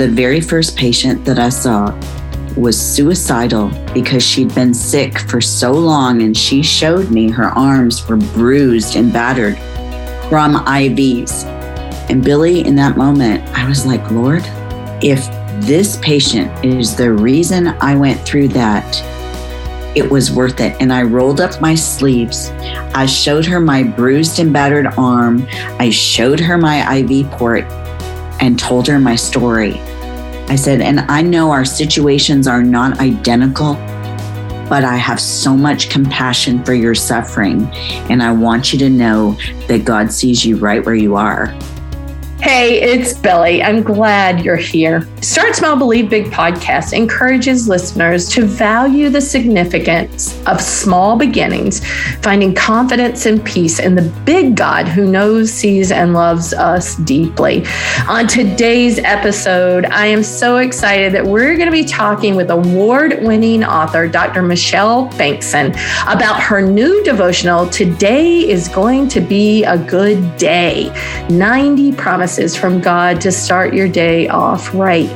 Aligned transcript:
the 0.00 0.08
very 0.08 0.40
first 0.40 0.78
patient 0.78 1.26
that 1.26 1.38
I 1.38 1.50
saw 1.50 1.94
was 2.56 2.80
suicidal 2.80 3.68
because 3.92 4.22
she'd 4.22 4.54
been 4.54 4.72
sick 4.72 5.18
for 5.18 5.42
so 5.42 5.72
long 5.72 6.22
and 6.22 6.34
she 6.34 6.62
showed 6.62 7.10
me 7.10 7.28
her 7.30 7.50
arms 7.50 8.08
were 8.08 8.16
bruised 8.16 8.96
and 8.96 9.12
battered 9.12 9.58
from 10.30 10.54
IVs. 10.54 11.44
And 12.08 12.24
Billie, 12.24 12.66
in 12.66 12.74
that 12.76 12.96
moment, 12.96 13.46
I 13.54 13.68
was 13.68 13.84
like, 13.84 14.10
Lord, 14.10 14.42
if 15.04 15.26
this 15.66 15.98
patient 15.98 16.64
is 16.64 16.96
the 16.96 17.12
reason 17.12 17.66
I 17.66 17.94
went 17.94 18.20
through 18.22 18.48
that, 18.48 19.02
it 19.94 20.10
was 20.10 20.32
worth 20.32 20.60
it. 20.60 20.74
And 20.80 20.94
I 20.94 21.02
rolled 21.02 21.42
up 21.42 21.60
my 21.60 21.74
sleeves. 21.74 22.48
I 22.94 23.04
showed 23.04 23.44
her 23.44 23.60
my 23.60 23.82
bruised 23.82 24.38
and 24.38 24.50
battered 24.50 24.86
arm. 24.96 25.46
I 25.78 25.90
showed 25.90 26.40
her 26.40 26.56
my 26.56 27.00
IV 27.00 27.30
port 27.32 27.64
and 28.40 28.58
told 28.58 28.86
her 28.86 28.98
my 28.98 29.14
story. 29.14 29.78
I 30.50 30.56
said, 30.56 30.80
and 30.80 30.98
I 31.08 31.22
know 31.22 31.52
our 31.52 31.64
situations 31.64 32.48
are 32.48 32.60
not 32.60 32.98
identical, 32.98 33.74
but 34.68 34.82
I 34.82 34.96
have 34.96 35.20
so 35.20 35.56
much 35.56 35.90
compassion 35.90 36.64
for 36.64 36.74
your 36.74 36.92
suffering. 36.92 37.66
And 38.10 38.20
I 38.20 38.32
want 38.32 38.72
you 38.72 38.78
to 38.80 38.90
know 38.90 39.38
that 39.68 39.84
God 39.84 40.10
sees 40.10 40.44
you 40.44 40.56
right 40.56 40.84
where 40.84 40.96
you 40.96 41.14
are. 41.14 41.56
Hey, 42.42 42.80
it's 42.80 43.12
Billie. 43.12 43.62
I'm 43.62 43.82
glad 43.82 44.42
you're 44.42 44.56
here. 44.56 45.06
Start 45.20 45.54
Small 45.54 45.76
Believe 45.76 46.08
Big 46.08 46.24
podcast 46.30 46.94
encourages 46.94 47.68
listeners 47.68 48.30
to 48.30 48.46
value 48.46 49.10
the 49.10 49.20
significance 49.20 50.42
of 50.46 50.58
small 50.58 51.18
beginnings, 51.18 51.86
finding 52.22 52.54
confidence 52.54 53.26
and 53.26 53.44
peace 53.44 53.78
in 53.78 53.94
the 53.94 54.10
big 54.24 54.56
God 54.56 54.88
who 54.88 55.06
knows, 55.06 55.52
sees, 55.52 55.92
and 55.92 56.14
loves 56.14 56.54
us 56.54 56.96
deeply. 56.96 57.66
On 58.08 58.26
today's 58.26 58.98
episode, 59.00 59.84
I 59.84 60.06
am 60.06 60.22
so 60.22 60.56
excited 60.56 61.12
that 61.12 61.26
we're 61.26 61.56
going 61.56 61.66
to 61.66 61.70
be 61.70 61.84
talking 61.84 62.36
with 62.36 62.50
award 62.50 63.18
winning 63.20 63.64
author 63.64 64.08
Dr. 64.08 64.40
Michelle 64.40 65.08
Bengtson 65.10 65.72
about 66.10 66.40
her 66.40 66.62
new 66.62 67.04
devotional, 67.04 67.68
Today 67.68 68.48
is 68.48 68.66
Going 68.68 69.08
to 69.08 69.20
Be 69.20 69.62
a 69.64 69.76
Good 69.76 70.38
Day 70.38 70.90
90 71.28 71.92
Promises 71.92 72.29
promises 72.30 72.56
from 72.56 72.80
God 72.80 73.20
to 73.22 73.32
start 73.32 73.74
your 73.74 73.88
day 73.88 74.28
off 74.28 74.72
right. 74.72 75.08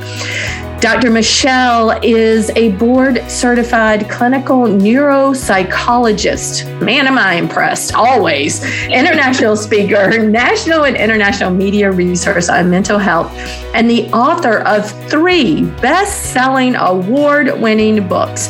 Dr. 0.80 1.10
Michelle 1.10 1.92
is 2.02 2.50
a 2.56 2.72
board 2.72 3.22
certified 3.30 4.10
clinical 4.10 4.62
neuropsychologist. 4.62 6.82
Man, 6.82 7.06
am 7.06 7.16
I 7.16 7.34
impressed, 7.34 7.94
always. 7.94 8.64
International 8.86 9.56
speaker, 9.56 10.28
national 10.42 10.86
and 10.86 10.96
international 10.96 11.52
media 11.52 11.92
resource 11.92 12.48
on 12.48 12.68
mental 12.68 12.98
health, 12.98 13.30
and 13.74 13.88
the 13.88 14.10
author 14.12 14.58
of 14.62 14.90
three 15.08 15.62
best 15.80 16.32
selling 16.32 16.74
award 16.74 17.60
winning 17.60 18.08
books 18.08 18.48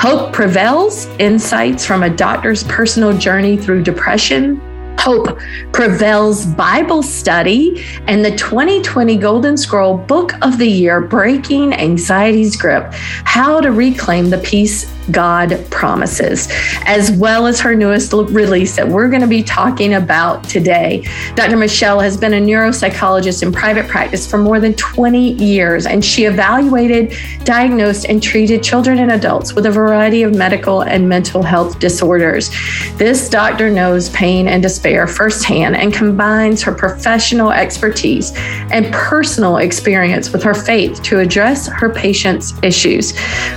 Hope 0.00 0.32
Prevails 0.32 1.06
Insights 1.18 1.84
from 1.84 2.04
a 2.04 2.10
Doctor's 2.10 2.62
Personal 2.64 3.18
Journey 3.18 3.56
Through 3.56 3.82
Depression 3.82 4.60
Hope 5.04 5.38
Prevails 5.72 6.46
Bible 6.46 7.02
Study 7.02 7.84
and 8.06 8.24
the 8.24 8.34
2020 8.36 9.18
Golden 9.18 9.54
Scroll 9.54 9.98
Book 9.98 10.32
of 10.40 10.56
the 10.56 10.66
Year 10.66 11.02
Breaking 11.02 11.74
Anxiety's 11.74 12.56
Grip 12.56 12.90
How 12.94 13.60
to 13.60 13.70
Reclaim 13.70 14.30
the 14.30 14.38
Peace 14.38 14.90
God 15.10 15.64
Promises, 15.70 16.48
as 16.86 17.10
well 17.12 17.46
as 17.46 17.60
her 17.60 17.74
newest 17.74 18.12
release 18.12 18.76
that 18.76 18.86
we're 18.86 19.08
going 19.08 19.20
to 19.22 19.26
be 19.26 19.42
talking 19.42 19.94
about 19.94 20.44
today. 20.44 21.06
Dr. 21.34 21.56
Michelle 21.56 22.00
has 22.00 22.16
been 22.16 22.34
a 22.34 22.40
neuropsychologist 22.40 23.42
in 23.42 23.52
private 23.52 23.88
practice 23.88 24.26
for 24.26 24.38
more 24.38 24.60
than 24.60 24.74
20 24.74 25.32
years, 25.32 25.86
and 25.86 26.04
she 26.04 26.24
evaluated, 26.24 27.16
diagnosed, 27.44 28.06
and 28.06 28.22
treated 28.22 28.62
children 28.62 28.98
and 28.98 29.12
adults 29.12 29.54
with 29.54 29.66
a 29.66 29.70
variety 29.70 30.22
of 30.22 30.34
medical 30.34 30.82
and 30.82 31.08
mental 31.08 31.42
health 31.42 31.78
disorders. 31.78 32.50
This 32.96 33.28
doctor 33.28 33.70
knows 33.70 34.08
pain 34.10 34.48
and 34.48 34.62
despair 34.62 35.06
firsthand 35.06 35.76
and 35.76 35.92
combines 35.92 36.62
her 36.62 36.72
professional 36.72 37.50
expertise 37.50 38.32
and 38.70 38.92
personal 38.92 39.58
experience 39.58 40.32
with 40.32 40.42
her 40.42 40.54
faith 40.54 41.02
to 41.02 41.18
address 41.18 41.66
her 41.66 41.90
patients' 41.90 42.54
issues, 42.62 43.12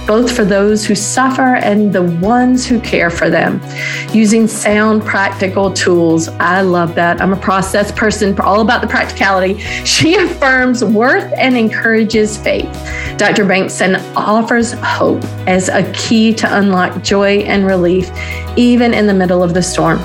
both 0.06 0.36
for 0.36 0.44
those 0.44 0.86
who 0.86 0.96
suffer 0.96 1.37
and 1.46 1.94
the 1.94 2.04
ones 2.04 2.66
who 2.66 2.80
care 2.82 3.10
for 3.10 3.30
them. 3.30 3.62
Using 4.14 4.48
sound, 4.48 5.04
practical 5.04 5.72
tools. 5.72 6.28
I 6.28 6.62
love 6.62 6.96
that. 6.96 7.22
I'm 7.22 7.34
a 7.34 7.38
process 7.38 7.92
person, 7.92 8.40
all 8.40 8.62
about 8.62 8.82
the 8.82 8.88
practicality. 8.88 9.60
She 9.86 10.16
affirms 10.16 10.84
worth 10.84 11.32
and 11.38 11.58
encourages 11.58 12.38
faith. 12.38 12.72
Dr. 13.18 13.46
Bengtson 13.46 14.02
offers 14.16 14.74
hope 14.74 15.24
as 15.48 15.70
a 15.70 15.92
key 15.94 16.34
to 16.36 16.58
unlock 16.58 17.04
joy 17.04 17.40
and 17.40 17.66
relief, 17.66 18.12
even 18.56 18.94
in 18.94 19.08
the 19.08 19.14
middle 19.14 19.44
of 19.44 19.54
the 19.54 19.64
storm. 19.64 20.00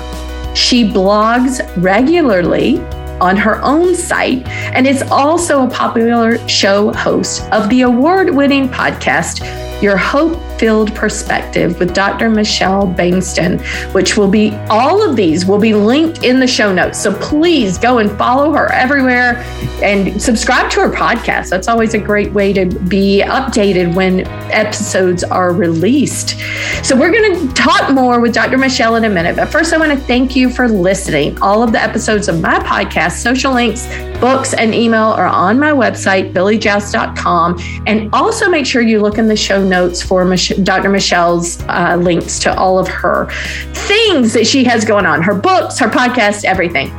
She 0.55 0.83
blogs 0.83 1.61
regularly 1.81 2.79
on 3.19 3.37
her 3.37 3.61
own 3.63 3.95
site 3.95 4.45
and 4.47 4.85
is 4.85 5.01
also 5.03 5.65
a 5.65 5.69
popular 5.69 6.45
show 6.47 6.91
host 6.93 7.43
of 7.51 7.69
the 7.69 7.81
award 7.81 8.29
winning 8.29 8.67
podcast, 8.67 9.41
Your 9.81 9.97
Hope 9.97 10.37
Filled 10.57 10.93
Perspective 10.95 11.79
with 11.79 11.93
Dr. 11.93 12.29
Michelle 12.29 12.87
Bengtson, 12.87 13.61
which 13.93 14.15
will 14.17 14.27
be 14.27 14.51
all 14.69 15.07
of 15.07 15.15
these 15.15 15.45
will 15.45 15.59
be 15.59 15.73
linked 15.73 16.23
in 16.23 16.39
the 16.39 16.47
show 16.47 16.73
notes. 16.73 17.01
So 17.01 17.13
please 17.19 17.77
go 17.77 17.97
and 17.97 18.09
follow 18.17 18.53
her 18.53 18.71
everywhere 18.71 19.37
and 19.83 20.21
subscribe 20.21 20.69
to 20.71 20.81
her 20.81 20.89
podcast. 20.89 21.49
That's 21.49 21.67
always 21.67 21.93
a 21.93 21.99
great 21.99 22.31
way 22.31 22.53
to 22.53 22.65
be 22.65 23.23
updated 23.25 23.95
when 23.95 24.21
episodes 24.51 25.23
are 25.23 25.51
released. 25.51 26.39
So 26.83 26.95
we're 26.95 27.11
going 27.11 27.47
to 27.47 27.53
talk 27.53 27.91
more 27.91 28.19
with 28.19 28.33
Dr. 28.33 28.57
Michelle 28.57 28.95
in 28.95 29.05
a 29.05 29.09
minute. 29.09 29.35
But 29.35 29.49
first, 29.49 29.73
I 29.73 29.77
want 29.77 29.91
to 29.91 30.05
thank 30.05 30.35
you 30.35 30.49
for 30.49 30.67
listening. 30.67 31.41
All 31.41 31.63
of 31.63 31.71
the 31.71 31.81
episodes 31.81 32.27
of 32.27 32.41
my 32.41 32.59
podcast, 32.59 33.21
social 33.21 33.53
links, 33.53 33.87
books, 34.19 34.53
and 34.53 34.73
email 34.73 35.11
are 35.11 35.25
on 35.25 35.59
my 35.59 35.71
website, 35.71 36.31
billiejauss.com. 36.33 37.59
And 37.87 38.13
also 38.13 38.49
make 38.49 38.65
sure 38.65 38.81
you 38.81 39.01
look 39.01 39.17
in 39.17 39.27
the 39.27 39.35
show 39.35 39.63
notes 39.63 40.01
for 40.01 40.23
Michelle 40.25 40.42
Dr. 40.49 40.89
Michelle's 40.89 41.61
uh, 41.63 41.97
links 41.99 42.39
to 42.39 42.55
all 42.57 42.79
of 42.79 42.87
her 42.87 43.29
things 43.73 44.33
that 44.33 44.47
she 44.47 44.63
has 44.63 44.85
going 44.85 45.05
on 45.05 45.21
her 45.21 45.35
books, 45.35 45.79
her 45.79 45.89
podcast, 45.89 46.45
everything. 46.45 46.89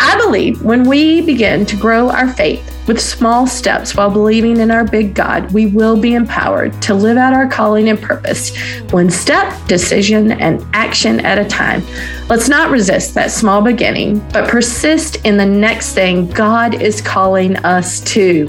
I 0.00 0.16
believe 0.22 0.62
when 0.62 0.88
we 0.88 1.20
begin 1.22 1.66
to 1.66 1.76
grow 1.76 2.10
our 2.10 2.32
faith 2.32 2.74
with 2.86 3.00
small 3.00 3.46
steps 3.46 3.94
while 3.94 4.10
believing 4.10 4.58
in 4.58 4.70
our 4.70 4.84
big 4.84 5.14
God, 5.14 5.52
we 5.52 5.66
will 5.66 5.96
be 5.96 6.14
empowered 6.14 6.80
to 6.82 6.94
live 6.94 7.16
out 7.16 7.34
our 7.34 7.46
calling 7.46 7.88
and 7.88 8.00
purpose, 8.00 8.56
one 8.90 9.10
step, 9.10 9.54
decision, 9.66 10.32
and 10.32 10.64
action 10.72 11.20
at 11.20 11.38
a 11.38 11.44
time. 11.44 11.82
Let's 12.28 12.48
not 12.48 12.70
resist 12.70 13.14
that 13.14 13.30
small 13.30 13.60
beginning, 13.60 14.20
but 14.32 14.48
persist 14.48 15.16
in 15.26 15.36
the 15.36 15.46
next 15.46 15.92
thing 15.92 16.28
God 16.30 16.80
is 16.80 17.00
calling 17.00 17.56
us 17.58 18.00
to. 18.12 18.48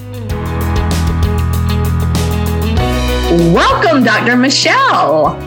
Welcome, 3.39 4.03
Dr. 4.03 4.35
Michelle. 4.35 5.37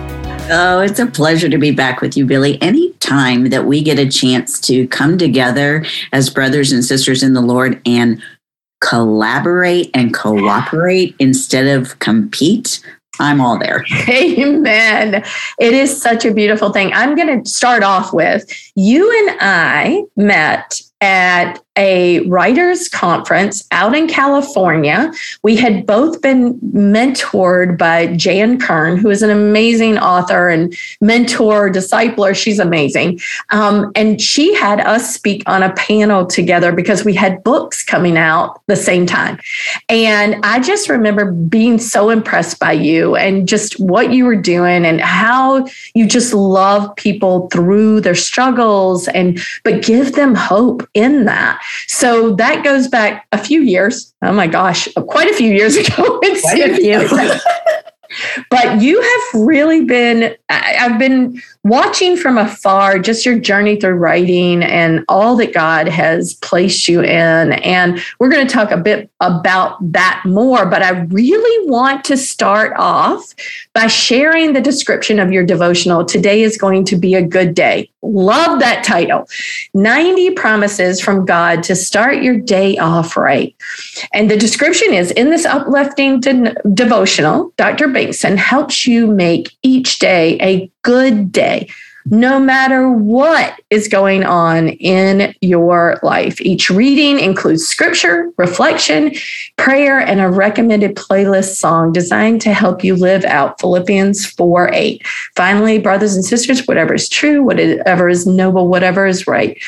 Oh, 0.50 0.80
it's 0.80 0.98
a 0.98 1.04
pleasure 1.04 1.50
to 1.50 1.58
be 1.58 1.72
back 1.72 2.00
with 2.00 2.16
you, 2.16 2.24
Billie. 2.24 2.60
Anytime 2.62 3.50
that 3.50 3.66
we 3.66 3.82
get 3.82 3.98
a 3.98 4.08
chance 4.08 4.58
to 4.60 4.88
come 4.88 5.18
together 5.18 5.84
as 6.10 6.30
brothers 6.30 6.72
and 6.72 6.82
sisters 6.82 7.22
in 7.22 7.34
the 7.34 7.42
Lord 7.42 7.82
and 7.84 8.22
collaborate 8.80 9.90
and 9.92 10.14
cooperate 10.14 11.14
instead 11.18 11.66
of 11.66 11.98
compete, 11.98 12.80
I'm 13.20 13.42
all 13.42 13.58
there. 13.58 13.84
Amen. 14.08 15.22
It 15.60 15.74
is 15.74 16.00
such 16.00 16.24
a 16.24 16.32
beautiful 16.32 16.72
thing. 16.72 16.94
I'm 16.94 17.14
going 17.14 17.44
to 17.44 17.50
start 17.50 17.82
off 17.82 18.14
with 18.14 18.50
you 18.74 19.28
and 19.28 19.36
I 19.38 20.04
met 20.16 20.80
at 21.02 21.61
a 21.76 22.20
writers 22.28 22.88
conference 22.88 23.66
out 23.70 23.94
in 23.94 24.06
California. 24.06 25.10
We 25.42 25.56
had 25.56 25.86
both 25.86 26.20
been 26.20 26.58
mentored 26.60 27.78
by 27.78 28.14
Jan 28.14 28.58
Kern, 28.58 28.98
who 28.98 29.08
is 29.08 29.22
an 29.22 29.30
amazing 29.30 29.98
author 29.98 30.48
and 30.48 30.76
mentor, 31.00 31.70
discipler. 31.70 32.34
She's 32.34 32.58
amazing. 32.58 33.20
Um, 33.50 33.90
and 33.94 34.20
she 34.20 34.54
had 34.54 34.80
us 34.80 35.14
speak 35.14 35.42
on 35.46 35.62
a 35.62 35.72
panel 35.74 36.26
together 36.26 36.72
because 36.72 37.04
we 37.04 37.14
had 37.14 37.42
books 37.42 37.82
coming 37.82 38.18
out 38.18 38.60
the 38.66 38.76
same 38.76 39.06
time. 39.06 39.38
And 39.88 40.36
I 40.44 40.60
just 40.60 40.88
remember 40.88 41.32
being 41.32 41.78
so 41.78 42.10
impressed 42.10 42.58
by 42.58 42.72
you 42.72 43.16
and 43.16 43.48
just 43.48 43.80
what 43.80 44.12
you 44.12 44.26
were 44.26 44.36
doing 44.36 44.84
and 44.84 45.00
how 45.00 45.66
you 45.94 46.06
just 46.06 46.34
love 46.34 46.94
people 46.96 47.48
through 47.48 48.00
their 48.02 48.14
struggles 48.14 49.08
and 49.08 49.40
but 49.64 49.82
give 49.82 50.14
them 50.14 50.34
hope 50.34 50.86
in 50.94 51.24
that. 51.24 51.61
So 51.86 52.34
that 52.36 52.64
goes 52.64 52.88
back 52.88 53.26
a 53.32 53.38
few 53.38 53.62
years. 53.62 54.12
Oh 54.22 54.32
my 54.32 54.46
gosh, 54.46 54.88
quite 55.08 55.30
a 55.30 55.34
few 55.34 55.52
years 55.52 55.76
ago. 55.78 56.18
Quite 56.18 56.70
a 56.70 56.76
few. 56.76 57.40
but 58.50 58.80
you 58.80 59.00
have 59.00 59.42
really 59.42 59.84
been, 59.84 60.34
I've 60.48 60.98
been 60.98 61.40
watching 61.64 62.16
from 62.16 62.38
afar 62.38 62.98
just 62.98 63.24
your 63.24 63.38
journey 63.38 63.76
through 63.76 63.94
writing 63.94 64.62
and 64.62 65.04
all 65.08 65.36
that 65.36 65.54
God 65.54 65.88
has 65.88 66.34
placed 66.34 66.88
you 66.88 67.00
in. 67.02 67.52
And 67.52 68.02
we're 68.18 68.30
going 68.30 68.46
to 68.46 68.52
talk 68.52 68.70
a 68.70 68.76
bit 68.76 69.10
about 69.20 69.76
that 69.92 70.22
more, 70.26 70.66
but 70.66 70.82
I 70.82 70.90
really 70.90 71.68
want 71.68 72.04
to 72.06 72.16
start 72.16 72.74
off 72.76 73.34
by 73.74 73.86
sharing 73.86 74.52
the 74.52 74.60
description 74.60 75.18
of 75.18 75.32
your 75.32 75.44
devotional. 75.44 76.04
Today 76.04 76.42
is 76.42 76.56
going 76.56 76.84
to 76.86 76.96
be 76.96 77.14
a 77.14 77.22
good 77.22 77.54
day. 77.54 77.91
Love 78.02 78.58
that 78.58 78.82
title 78.84 79.28
90 79.74 80.32
promises 80.32 81.00
from 81.00 81.24
God 81.24 81.62
to 81.62 81.76
start 81.76 82.22
your 82.22 82.36
day 82.36 82.76
off 82.78 83.16
right. 83.16 83.54
And 84.12 84.30
the 84.30 84.36
description 84.36 84.92
is 84.92 85.12
in 85.12 85.30
this 85.30 85.44
uplifting 85.44 86.20
de- 86.20 86.54
devotional, 86.74 87.52
Dr. 87.56 87.86
Bengtson 87.86 88.36
helps 88.36 88.86
you 88.86 89.06
make 89.06 89.52
each 89.62 90.00
day 90.00 90.36
a 90.40 90.70
good 90.82 91.30
day 91.30 91.68
no 92.06 92.40
matter 92.40 92.90
what 92.90 93.60
is 93.70 93.88
going 93.88 94.24
on 94.24 94.68
in 94.68 95.34
your 95.40 95.98
life. 96.02 96.40
Each 96.40 96.70
reading 96.70 97.18
includes 97.18 97.66
scripture, 97.66 98.30
reflection, 98.36 99.14
prayer, 99.56 100.00
and 100.00 100.20
a 100.20 100.28
recommended 100.28 100.96
playlist 100.96 101.56
song 101.56 101.92
designed 101.92 102.40
to 102.42 102.52
help 102.52 102.82
you 102.82 102.96
live 102.96 103.24
out 103.24 103.60
Philippians 103.60 104.26
4 104.26 104.70
8. 104.72 105.06
Finally, 105.36 105.78
brothers 105.78 106.14
and 106.14 106.24
sisters, 106.24 106.66
whatever 106.66 106.94
is 106.94 107.08
true, 107.08 107.42
whatever 107.42 108.08
is 108.08 108.26
noble, 108.26 108.68
whatever 108.68 109.06
is 109.06 109.26
right, 109.26 109.60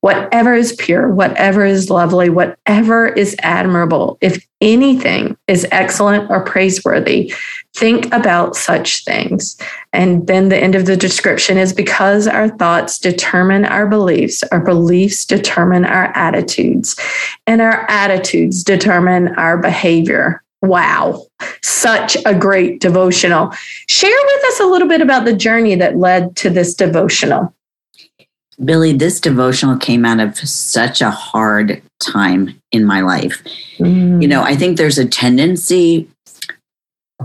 whatever 0.00 0.54
is 0.54 0.74
pure, 0.76 1.08
whatever 1.08 1.64
is 1.64 1.90
lovely, 1.90 2.30
whatever 2.30 3.08
is 3.08 3.34
admirable, 3.40 4.16
if 4.20 4.46
anything 4.60 5.36
is 5.48 5.66
excellent 5.70 6.30
or 6.30 6.44
praiseworthy, 6.44 7.32
think 7.74 8.12
about 8.12 8.56
such 8.56 9.04
things. 9.04 9.56
And 9.92 10.26
then 10.26 10.48
the 10.48 10.58
end 10.58 10.74
of 10.74 10.86
the 10.86 10.96
description 10.96 11.58
is 11.58 11.72
because 11.72 12.28
our 12.28 12.48
thoughts 12.48 12.98
determine 12.98 13.64
our 13.64 13.86
beliefs, 13.86 14.42
our 14.52 14.60
beliefs 14.60 15.24
determine 15.24 15.84
our 15.84 16.16
attitudes, 16.16 16.96
and 17.46 17.60
our 17.60 17.88
attitudes 17.88 18.62
determine 18.62 19.28
our 19.36 19.58
behavior. 19.58 20.42
Wow, 20.60 21.24
such 21.62 22.16
a 22.26 22.34
great 22.34 22.80
devotional. 22.80 23.52
Share 23.86 24.10
with 24.10 24.44
us 24.46 24.60
a 24.60 24.66
little 24.66 24.88
bit 24.88 25.00
about 25.00 25.24
the 25.24 25.32
journey 25.36 25.76
that 25.76 25.96
led 25.96 26.34
to 26.36 26.50
this 26.50 26.74
devotional. 26.74 27.54
Billie, 28.64 28.92
this 28.92 29.20
devotional 29.20 29.76
came 29.76 30.04
out 30.04 30.20
of 30.20 30.36
such 30.36 31.00
a 31.00 31.10
hard 31.10 31.80
time 32.00 32.60
in 32.72 32.84
my 32.84 33.00
life. 33.00 33.42
Mm. 33.78 34.20
You 34.20 34.28
know, 34.28 34.42
I 34.42 34.56
think 34.56 34.76
there's 34.76 34.98
a 34.98 35.06
tendency 35.06 36.08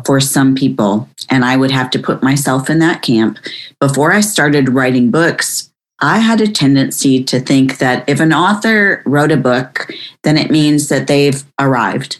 for 0.05 0.19
some 0.19 0.55
people, 0.55 1.09
and 1.29 1.45
I 1.45 1.57
would 1.57 1.71
have 1.71 1.89
to 1.91 1.99
put 1.99 2.23
myself 2.23 2.69
in 2.69 2.79
that 2.79 3.01
camp. 3.01 3.39
Before 3.79 4.11
I 4.11 4.21
started 4.21 4.69
writing 4.69 5.11
books, 5.11 5.71
I 5.99 6.19
had 6.19 6.41
a 6.41 6.47
tendency 6.47 7.23
to 7.23 7.39
think 7.39 7.77
that 7.77 8.07
if 8.09 8.19
an 8.19 8.33
author 8.33 9.01
wrote 9.05 9.31
a 9.31 9.37
book, 9.37 9.91
then 10.23 10.37
it 10.37 10.51
means 10.51 10.89
that 10.89 11.07
they've 11.07 11.43
arrived 11.59 12.19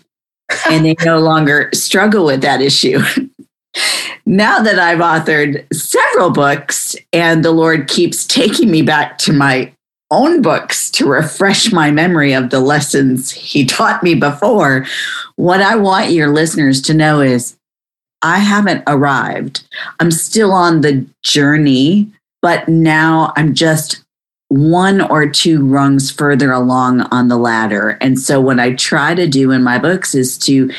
and 0.70 0.86
they 0.86 0.96
no 1.04 1.20
longer 1.20 1.70
struggle 1.74 2.26
with 2.26 2.42
that 2.42 2.62
issue. 2.62 3.00
now 4.26 4.60
that 4.60 4.80
I've 4.80 5.00
authored 5.00 5.66
several 5.74 6.30
books 6.30 6.96
and 7.12 7.44
the 7.44 7.52
Lord 7.52 7.88
keeps 7.88 8.26
taking 8.26 8.72
me 8.72 8.82
back 8.82 9.18
to 9.20 9.34
my 9.34 9.74
own 10.12 10.42
books 10.42 10.92
to 10.92 11.08
refresh 11.08 11.72
my 11.72 11.90
memory 11.90 12.34
of 12.34 12.52
the 12.52 12.60
lessons 12.60 13.32
He 13.32 13.66
taught 13.66 14.04
me 14.04 14.14
before, 14.16 14.86
what 15.36 15.62
I 15.62 15.76
want 15.76 16.12
your 16.12 16.32
listeners 16.32 16.82
to 16.84 16.94
know 16.94 17.20
is 17.20 17.58
I 18.22 18.40
haven't 18.40 18.84
arrived. 18.88 19.68
I'm 20.00 20.12
still 20.12 20.52
on 20.52 20.82
the 20.82 21.06
journey, 21.24 22.10
but 22.42 22.70
now 22.70 23.34
I'm 23.36 23.54
just 23.54 24.04
one 24.48 25.02
or 25.02 25.28
two 25.28 25.66
rungs 25.66 26.12
further 26.12 26.52
along 26.52 27.02
on 27.02 27.28
the 27.28 27.38
ladder. 27.38 27.98
And 28.00 28.20
so, 28.20 28.40
what 28.40 28.60
I 28.60 28.76
try 28.76 29.16
to 29.16 29.28
do 29.28 29.52
in 29.52 29.64
my 29.64 29.80
books 29.80 30.14
is 30.16 30.38
to 30.40 30.72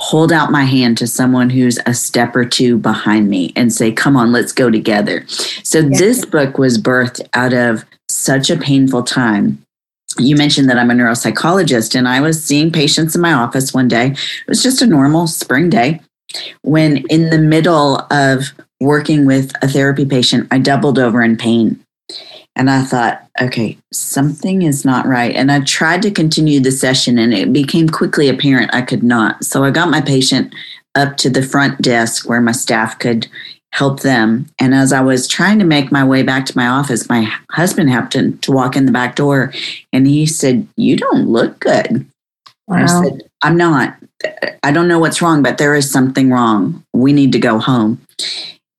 hold 0.00 0.32
out 0.32 0.50
my 0.50 0.64
hand 0.64 0.98
to 0.98 1.06
someone 1.06 1.50
who's 1.50 1.78
a 1.86 1.94
step 1.94 2.34
or 2.34 2.44
two 2.44 2.78
behind 2.78 3.28
me 3.28 3.52
and 3.54 3.72
say, 3.72 3.92
Come 3.92 4.16
on, 4.16 4.32
let's 4.32 4.52
go 4.52 4.70
together. 4.70 5.26
So, 5.62 5.80
yeah. 5.80 5.98
this 5.98 6.24
book 6.24 6.58
was 6.58 6.78
birthed 6.78 7.26
out 7.34 7.52
of 7.52 7.84
such 8.08 8.50
a 8.50 8.56
painful 8.56 9.02
time. 9.02 9.62
You 10.18 10.34
mentioned 10.34 10.68
that 10.68 10.78
I'm 10.78 10.90
a 10.90 10.94
neuropsychologist, 10.94 11.94
and 11.94 12.08
I 12.08 12.20
was 12.20 12.42
seeing 12.42 12.72
patients 12.72 13.14
in 13.14 13.20
my 13.20 13.32
office 13.32 13.72
one 13.72 13.86
day. 13.86 14.08
It 14.08 14.48
was 14.48 14.62
just 14.62 14.82
a 14.82 14.86
normal 14.86 15.28
spring 15.28 15.70
day 15.70 16.00
when 16.62 16.98
in 17.08 17.30
the 17.30 17.38
middle 17.38 18.06
of 18.10 18.52
working 18.80 19.26
with 19.26 19.52
a 19.62 19.68
therapy 19.68 20.04
patient, 20.04 20.48
I 20.50 20.58
doubled 20.58 20.98
over 20.98 21.22
in 21.22 21.36
pain. 21.36 21.82
And 22.60 22.68
I 22.68 22.82
thought, 22.82 23.26
okay, 23.40 23.78
something 23.90 24.60
is 24.60 24.84
not 24.84 25.06
right. 25.06 25.34
And 25.34 25.50
I 25.50 25.60
tried 25.60 26.02
to 26.02 26.10
continue 26.10 26.60
the 26.60 26.70
session, 26.70 27.16
and 27.16 27.32
it 27.32 27.54
became 27.54 27.88
quickly 27.88 28.28
apparent 28.28 28.74
I 28.74 28.82
could 28.82 29.02
not. 29.02 29.42
So 29.46 29.64
I 29.64 29.70
got 29.70 29.88
my 29.88 30.02
patient 30.02 30.54
up 30.94 31.16
to 31.16 31.30
the 31.30 31.42
front 31.42 31.80
desk 31.80 32.28
where 32.28 32.42
my 32.42 32.52
staff 32.52 32.98
could 32.98 33.28
help 33.72 34.00
them. 34.00 34.44
And 34.58 34.74
as 34.74 34.92
I 34.92 35.00
was 35.00 35.26
trying 35.26 35.58
to 35.60 35.64
make 35.64 35.90
my 35.90 36.04
way 36.04 36.22
back 36.22 36.44
to 36.46 36.56
my 36.56 36.66
office, 36.66 37.08
my 37.08 37.32
husband 37.50 37.88
happened 37.88 38.42
to 38.42 38.52
walk 38.52 38.76
in 38.76 38.84
the 38.84 38.92
back 38.92 39.16
door 39.16 39.54
and 39.94 40.06
he 40.06 40.26
said, 40.26 40.68
You 40.76 40.98
don't 40.98 41.28
look 41.28 41.60
good. 41.60 42.04
Wow. 42.68 42.82
I 42.82 42.86
said, 42.86 43.22
I'm 43.40 43.56
not. 43.56 43.96
I 44.62 44.70
don't 44.70 44.86
know 44.86 44.98
what's 44.98 45.22
wrong, 45.22 45.42
but 45.42 45.56
there 45.56 45.74
is 45.74 45.90
something 45.90 46.30
wrong. 46.30 46.84
We 46.92 47.14
need 47.14 47.32
to 47.32 47.38
go 47.38 47.58
home. 47.58 48.02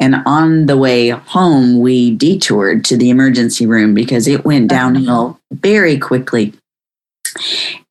And 0.01 0.15
on 0.25 0.65
the 0.65 0.77
way 0.77 1.09
home, 1.09 1.80
we 1.80 2.15
detoured 2.15 2.83
to 2.86 2.98
the 2.98 3.12
emergency 3.12 3.68
room 3.68 3.94
because 3.94 4.27
it 4.27 4.44
went 4.44 4.68
downhill 4.68 5.39
very 5.51 6.00
quickly. 6.00 6.53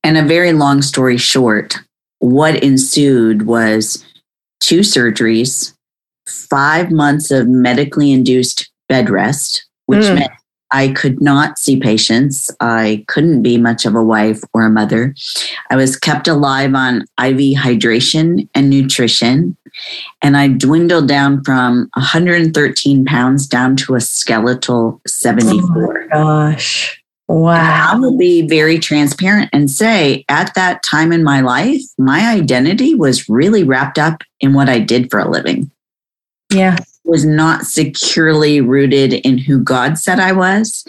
And 0.03 0.17
a 0.17 0.23
very 0.23 0.51
long 0.51 0.81
story 0.81 1.17
short, 1.17 1.77
what 2.19 2.61
ensued 2.61 3.43
was 3.47 4.05
two 4.59 4.81
surgeries, 4.81 5.73
five 6.27 6.91
months 6.91 7.31
of 7.31 7.47
medically 7.47 8.11
induced 8.11 8.69
bed 8.89 9.09
rest, 9.09 9.65
which 9.85 10.03
mm. 10.03 10.15
meant 10.15 10.31
I 10.71 10.89
could 10.89 11.21
not 11.21 11.59
see 11.59 11.79
patients. 11.79 12.49
I 12.59 13.03
couldn't 13.07 13.41
be 13.41 13.57
much 13.57 13.85
of 13.85 13.95
a 13.95 14.03
wife 14.03 14.41
or 14.53 14.63
a 14.63 14.69
mother. 14.69 15.13
I 15.69 15.75
was 15.75 15.97
kept 15.97 16.27
alive 16.27 16.73
on 16.73 17.01
IV 17.19 17.57
hydration 17.57 18.47
and 18.55 18.69
nutrition. 18.69 19.57
And 20.21 20.37
I 20.37 20.47
dwindled 20.47 21.07
down 21.07 21.43
from 21.43 21.89
113 21.95 23.05
pounds 23.05 23.47
down 23.47 23.75
to 23.77 23.95
a 23.95 24.01
skeletal 24.01 25.01
74. 25.07 26.03
Oh 26.03 26.07
gosh. 26.13 27.01
Wow. 27.27 27.91
I 27.93 27.97
will 27.97 28.17
be 28.17 28.45
very 28.45 28.77
transparent 28.77 29.49
and 29.53 29.71
say 29.71 30.25
at 30.27 30.53
that 30.55 30.83
time 30.83 31.13
in 31.13 31.23
my 31.23 31.39
life, 31.39 31.81
my 31.97 32.29
identity 32.29 32.93
was 32.93 33.29
really 33.29 33.63
wrapped 33.63 33.97
up 33.97 34.21
in 34.41 34.53
what 34.53 34.67
I 34.67 34.79
did 34.79 35.09
for 35.09 35.19
a 35.19 35.29
living. 35.29 35.71
Yeah 36.51 36.75
was 37.03 37.25
not 37.25 37.65
securely 37.65 38.61
rooted 38.61 39.13
in 39.13 39.37
who 39.37 39.59
God 39.59 39.97
said 39.97 40.19
I 40.19 40.31
was. 40.31 40.85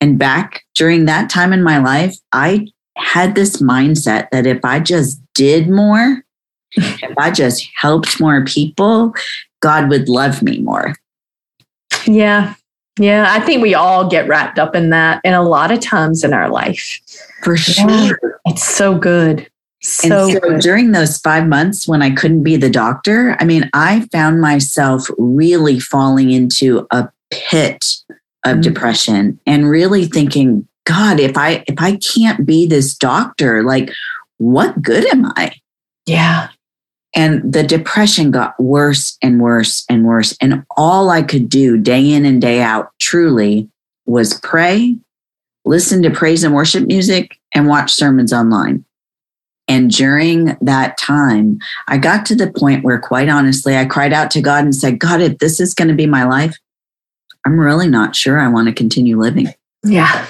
And 0.00 0.18
back 0.18 0.64
during 0.74 1.04
that 1.06 1.28
time 1.30 1.52
in 1.52 1.62
my 1.62 1.78
life, 1.78 2.16
I 2.32 2.68
had 2.96 3.34
this 3.34 3.58
mindset 3.58 4.28
that 4.30 4.46
if 4.46 4.64
I 4.64 4.80
just 4.80 5.20
did 5.34 5.68
more, 5.68 6.22
if 6.72 7.18
I 7.18 7.30
just 7.30 7.68
helped 7.74 8.20
more 8.20 8.44
people, 8.44 9.14
God 9.60 9.88
would 9.90 10.08
love 10.08 10.42
me 10.42 10.60
more. 10.60 10.94
Yeah. 12.06 12.54
Yeah. 12.98 13.26
I 13.28 13.40
think 13.40 13.62
we 13.62 13.74
all 13.74 14.08
get 14.08 14.28
wrapped 14.28 14.58
up 14.58 14.74
in 14.74 14.90
that 14.90 15.20
in 15.24 15.34
a 15.34 15.42
lot 15.42 15.70
of 15.70 15.80
times 15.80 16.24
in 16.24 16.32
our 16.32 16.48
life. 16.48 17.00
For 17.42 17.56
sure. 17.56 17.90
Yeah. 17.90 18.12
It's 18.46 18.64
so 18.64 18.96
good. 18.96 19.50
So, 19.86 20.28
and 20.28 20.32
so 20.32 20.58
during 20.58 20.90
those 20.90 21.18
five 21.18 21.46
months 21.46 21.86
when 21.86 22.02
I 22.02 22.10
couldn't 22.10 22.42
be 22.42 22.56
the 22.56 22.68
doctor, 22.68 23.36
I 23.38 23.44
mean, 23.44 23.70
I 23.72 24.00
found 24.10 24.40
myself 24.40 25.08
really 25.16 25.78
falling 25.78 26.32
into 26.32 26.88
a 26.90 27.08
pit 27.30 27.84
of 28.44 28.54
mm-hmm. 28.54 28.60
depression 28.62 29.38
and 29.46 29.70
really 29.70 30.06
thinking, 30.06 30.66
God, 30.86 31.20
if 31.20 31.36
I 31.36 31.64
if 31.68 31.76
I 31.78 31.98
can't 31.98 32.44
be 32.44 32.66
this 32.66 32.96
doctor, 32.96 33.62
like 33.62 33.92
what 34.38 34.82
good 34.82 35.06
am 35.06 35.26
I? 35.36 35.52
Yeah. 36.04 36.48
And 37.14 37.52
the 37.52 37.62
depression 37.62 38.32
got 38.32 38.58
worse 38.60 39.16
and 39.22 39.40
worse 39.40 39.84
and 39.88 40.04
worse. 40.04 40.36
And 40.40 40.64
all 40.76 41.10
I 41.10 41.22
could 41.22 41.48
do 41.48 41.78
day 41.78 42.12
in 42.12 42.24
and 42.24 42.40
day 42.40 42.60
out 42.60 42.90
truly 43.00 43.70
was 44.04 44.40
pray, 44.40 44.96
listen 45.64 46.02
to 46.02 46.10
praise 46.10 46.42
and 46.42 46.54
worship 46.54 46.86
music, 46.86 47.38
and 47.54 47.68
watch 47.68 47.92
sermons 47.92 48.32
online. 48.32 48.84
And 49.68 49.90
during 49.90 50.56
that 50.60 50.96
time, 50.96 51.58
I 51.88 51.98
got 51.98 52.24
to 52.26 52.36
the 52.36 52.50
point 52.50 52.84
where, 52.84 53.00
quite 53.00 53.28
honestly, 53.28 53.76
I 53.76 53.84
cried 53.84 54.12
out 54.12 54.30
to 54.32 54.40
God 54.40 54.64
and 54.64 54.74
said, 54.74 55.00
God, 55.00 55.20
if 55.20 55.38
this 55.38 55.58
is 55.58 55.74
going 55.74 55.88
to 55.88 55.94
be 55.94 56.06
my 56.06 56.24
life, 56.24 56.56
I'm 57.44 57.58
really 57.58 57.88
not 57.88 58.14
sure 58.14 58.38
I 58.38 58.48
want 58.48 58.68
to 58.68 58.74
continue 58.74 59.18
living. 59.18 59.48
Yeah, 59.84 60.26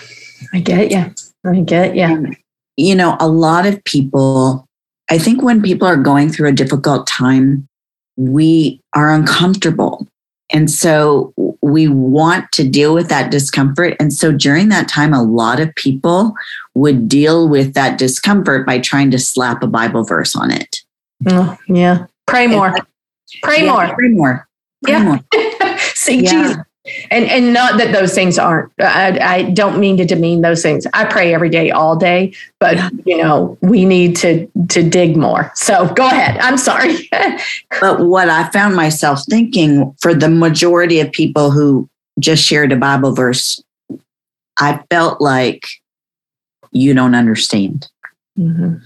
I 0.53 0.61
get 0.61 0.91
you. 0.91 1.15
I 1.45 1.61
get 1.61 1.97
you. 1.97 2.03
And, 2.03 2.37
you 2.77 2.95
know, 2.95 3.17
a 3.21 3.29
lot 3.29 3.67
of 3.67 3.83
people, 3.85 4.67
I 5.11 5.19
think 5.19 5.43
when 5.43 5.63
people 5.63 5.87
are 5.87 5.97
going 5.97 6.31
through 6.31 6.49
a 6.49 6.53
difficult 6.53 7.07
time, 7.07 7.69
we 8.17 8.81
are 8.95 9.13
uncomfortable. 9.13 10.07
And 10.53 10.71
so 10.71 11.33
we 11.63 11.89
want 11.89 12.51
to 12.53 12.69
deal 12.69 12.95
with 12.95 13.09
that 13.09 13.31
discomfort. 13.31 13.97
And 13.99 14.13
so 14.13 14.33
during 14.33 14.69
that 14.71 14.89
time, 14.89 15.13
a 15.13 15.23
lot 15.23 15.61
of 15.61 15.75
people 15.75 16.35
would 16.75 17.09
deal 17.09 17.49
with 17.49 17.75
that 17.75 17.99
discomfort 17.99 18.67
by 18.67 18.79
trying 18.79 19.11
to 19.13 19.19
slap 19.19 19.63
a 19.63 19.67
Bible 19.67 20.05
verse 20.05 20.37
on 20.37 20.51
it. 20.51 20.83
Oh, 21.29 21.57
yeah. 21.69 22.07
Pray 22.27 22.47
more. 22.47 22.75
Pray 23.43 23.65
yeah, 23.65 23.73
more. 23.73 23.95
Pray 23.95 24.09
more. 24.09 24.49
Pray 24.85 24.93
yeah. 24.93 25.03
more. 25.03 25.21
Yeah. 26.09 26.31
Jesus 26.31 26.57
and 27.11 27.25
and 27.27 27.53
not 27.53 27.79
that 27.79 27.93
those 27.93 28.15
things 28.15 28.39
aren't 28.39 28.73
I, 28.81 29.19
I, 29.21 29.43
don't 29.51 29.81
mean 29.81 29.97
to 29.97 30.05
demean 30.05 30.43
those 30.43 30.63
things. 30.63 30.87
I 30.93 31.05
pray 31.05 31.35
every 31.35 31.51
day 31.51 31.71
all 31.71 31.97
day 31.97 32.33
but 32.59 32.79
you 33.05 33.17
know 33.17 33.59
we 33.61 33.85
need 33.85 34.17
to 34.17 34.47
to 34.69 34.89
dig 34.89 35.17
more. 35.17 35.53
So 35.55 35.93
go 35.95 36.07
ahead. 36.07 36.39
I'm 36.39 36.59
sorry. 36.59 37.11
But 37.81 38.01
what 38.01 38.29
i 38.29 38.49
found 38.51 38.75
myself 38.75 39.21
thinking 39.29 39.95
for 40.01 40.15
the 40.15 40.29
majority 40.29 41.01
of 41.01 41.13
people 41.13 41.51
who 41.51 41.89
just 42.19 42.43
shared 42.43 42.73
a 42.73 42.77
bible 42.77 43.13
verse 43.13 43.63
i 44.59 44.83
felt 44.89 45.21
like 45.21 45.67
you 46.77 46.95
don't 46.95 47.15
understand. 47.15 47.89
Mm-hmm. 48.39 48.77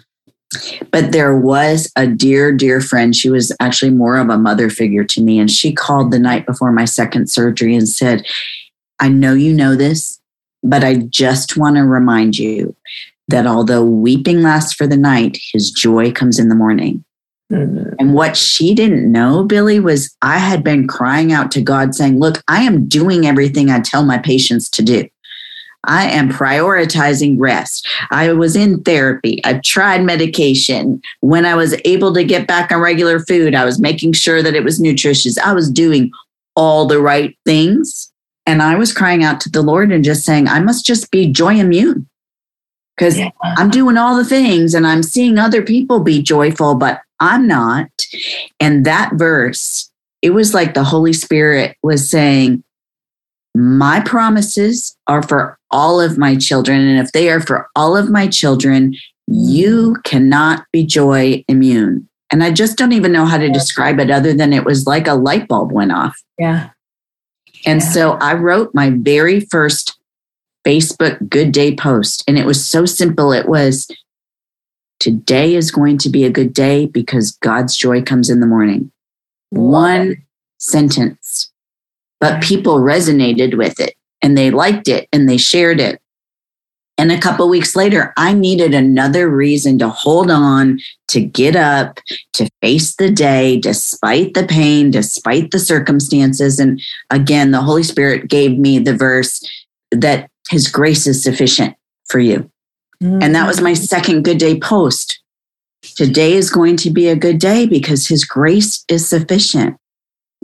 But 0.91 1.13
there 1.13 1.37
was 1.37 1.93
a 1.97 2.07
dear, 2.07 2.53
dear 2.53 2.81
friend. 2.81 3.15
She 3.15 3.31
was 3.31 3.55
actually 3.61 3.93
more 3.93 4.17
of 4.17 4.29
a 4.29 4.39
mother 4.39 4.69
figure 4.69 5.05
to 5.05 5.23
me. 5.23 5.39
And 5.39 5.51
she 5.51 5.73
called 5.73 6.11
the 6.11 6.19
night 6.19 6.47
before 6.47 6.73
my 6.73 6.85
second 6.85 7.31
surgery 7.31 7.75
and 7.75 7.89
said, 7.89 8.27
I 8.99 9.09
know 9.09 9.35
you 9.35 9.53
know 9.53 9.77
this, 9.77 10.21
but 10.63 10.85
I 10.85 10.97
just 10.97 11.57
want 11.57 11.77
to 11.77 11.83
remind 11.83 12.37
you 12.37 12.75
that 13.29 13.47
although 13.47 13.85
weeping 13.85 14.43
lasts 14.43 14.73
for 14.73 14.87
the 14.87 14.97
night, 14.97 15.39
his 15.53 15.71
joy 15.71 16.11
comes 16.13 16.39
in 16.39 16.49
the 16.49 16.55
morning. 16.55 17.05
Mm-hmm. 17.51 17.95
And 17.99 18.15
what 18.15 18.37
she 18.37 18.75
didn't 18.75 19.11
know, 19.11 19.43
Billie, 19.43 19.81
was 19.81 20.17
I 20.23 20.39
had 20.39 20.63
been 20.63 20.87
crying 20.87 21.33
out 21.33 21.51
to 21.53 21.63
God 21.63 21.95
saying, 21.95 22.19
Look, 22.19 22.43
I 22.47 22.63
am 22.63 22.87
doing 22.87 23.27
everything 23.27 23.71
I 23.71 23.81
tell 23.81 24.05
my 24.05 24.19
patients 24.19 24.69
to 24.71 24.83
do. 24.83 25.09
I 25.85 26.09
am 26.11 26.29
prioritizing 26.29 27.37
rest. 27.39 27.89
I 28.11 28.33
was 28.33 28.55
in 28.55 28.83
therapy. 28.83 29.41
I've 29.45 29.63
tried 29.63 30.05
medication. 30.05 31.01
When 31.21 31.47
I 31.47 31.55
was 31.55 31.81
able 31.85 32.13
to 32.15 32.25
get 32.25 32.47
back 32.47 32.71
on 32.71 32.81
regular 32.81 33.21
food, 33.21 33.55
I 33.55 33.65
was 33.65 33.81
making 33.81 34.13
sure 34.13 34.43
that 34.43 34.55
it 34.55 34.65
was 34.65 34.81
nutritious. 34.81 35.39
I 35.39 35.53
was 35.53 35.71
doing 35.71 36.11
all 36.55 36.87
the 36.87 37.01
right 37.01 37.37
things. 37.47 38.13
And 38.47 38.63
I 38.63 38.75
was 38.75 38.93
crying 38.93 39.23
out 39.23 39.41
to 39.43 39.51
the 39.51 39.63
Lord 39.63 39.93
and 39.93 40.05
just 40.05 40.25
saying, 40.25 40.49
I 40.49 40.61
must 40.61 40.85
just 40.85 41.11
be 41.11 41.31
joy 41.31 41.55
immune 41.59 42.09
because 42.97 43.19
yeah. 43.19 43.31
I'm 43.43 43.71
doing 43.71 43.97
all 43.97 44.17
the 44.17 44.25
things 44.25 44.75
and 44.75 44.87
I'm 44.87 45.03
seeing 45.03 45.39
other 45.39 45.63
people 45.63 46.01
be 46.01 46.21
joyful, 46.21 46.75
but 46.75 47.01
I'm 47.21 47.47
not. 47.47 47.89
And 48.59 48.85
that 48.85 49.13
verse, 49.15 49.91
it 50.21 50.31
was 50.31 50.53
like 50.53 50.75
the 50.75 50.85
Holy 50.85 51.13
Spirit 51.13 51.77
was 51.83 52.11
saying, 52.11 52.63
my 53.55 54.01
promises 54.01 54.97
are 55.07 55.23
for 55.23 55.59
all 55.71 56.01
of 56.01 56.19
my 56.19 56.37
children. 56.37 56.81
And 56.81 56.99
if 56.99 57.13
they 57.13 57.31
are 57.31 57.41
for 57.41 57.69
all 57.77 57.97
of 57.97 58.11
my 58.11 58.27
children, 58.27 58.95
you 59.27 59.97
cannot 60.05 60.65
be 60.73 60.85
joy 60.85 61.45
immune. 61.49 62.09
And 62.33 62.45
I 62.45 62.53
just 62.53 62.77
don't 62.77 62.93
even 62.93 63.13
know 63.13 63.27
how 63.27 63.39
to 63.39 63.49
describe 63.49 63.99
it 63.99 64.11
other 64.11 64.33
than 64.33 64.53
it 64.53 64.65
was 64.65 64.87
like 64.87 65.07
a 65.07 65.15
light 65.15 65.49
bulb 65.49 65.73
went 65.73 65.93
off. 65.93 66.17
Yeah. 66.39 66.71
And 67.67 67.81
yeah. 67.81 67.89
so 67.89 68.13
I 68.13 68.35
wrote 68.35 68.75
my 68.75 68.91
very 68.91 69.41
first 69.41 69.99
Facebook 70.67 71.29
good 71.29 71.53
day 71.53 71.75
post. 71.75 72.23
And 72.29 72.39
it 72.39 72.47
was 72.47 72.67
so 72.67 72.87
simple. 72.87 73.33
It 73.33 73.49
was 73.49 73.89
today 75.01 75.55
is 75.55 75.71
going 75.71 75.99
to 75.99 76.09
be 76.09 76.25
a 76.25 76.31
good 76.31 76.53
day 76.53 76.87
because 76.87 77.33
God's 77.43 77.77
joy 77.77 78.03
comes 78.03 78.31
in 78.31 78.41
the 78.41 78.47
morning. 78.47 78.93
One 79.51 80.25
sentence 80.59 81.51
but 82.21 82.43
people 82.43 82.77
resonated 82.77 83.57
with 83.57 83.81
it 83.81 83.95
and 84.23 84.37
they 84.37 84.51
liked 84.51 84.89
it 84.89 85.09
and 85.13 85.29
they 85.29 85.37
shared 85.37 85.81
it. 85.81 86.01
And 87.01 87.11
a 87.11 87.19
couple 87.19 87.49
weeks 87.49 87.75
later, 87.75 88.13
I 88.19 88.35
needed 88.35 88.75
another 88.75 89.27
reason 89.27 89.79
to 89.79 89.89
hold 89.89 90.31
on, 90.31 90.81
to 91.09 91.23
get 91.23 91.57
up, 91.57 91.99
to 92.35 92.47
face 92.61 92.95
the 92.95 93.11
day, 93.11 93.59
despite 93.59 94.35
the 94.35 94.45
pain, 94.45 94.91
despite 94.91 95.51
the 95.51 95.59
circumstances. 95.59 96.59
And 96.59 96.79
again, 97.09 97.53
the 97.53 97.63
Holy 97.63 97.85
Spirit 97.85 98.29
gave 98.29 98.59
me 98.59 98.79
the 98.79 98.95
verse 98.95 99.43
that 99.91 100.29
His 100.51 100.69
grace 100.69 101.07
is 101.07 101.23
sufficient 101.23 101.75
for 102.07 102.19
you. 102.19 102.51
Mm-hmm. 103.03 103.23
And 103.23 103.35
that 103.35 103.47
was 103.47 103.63
my 103.63 103.73
second 103.73 104.23
good 104.23 104.37
day 104.37 104.61
post. 104.61 105.23
Today 105.97 106.35
is 106.35 106.51
going 106.51 106.77
to 106.77 106.91
be 106.91 107.09
a 107.09 107.17
good 107.17 107.39
day 107.39 107.67
because 107.67 108.09
His 108.09 108.27
grace 108.27 108.85
is 108.91 109.09
sufficient. 109.09 109.79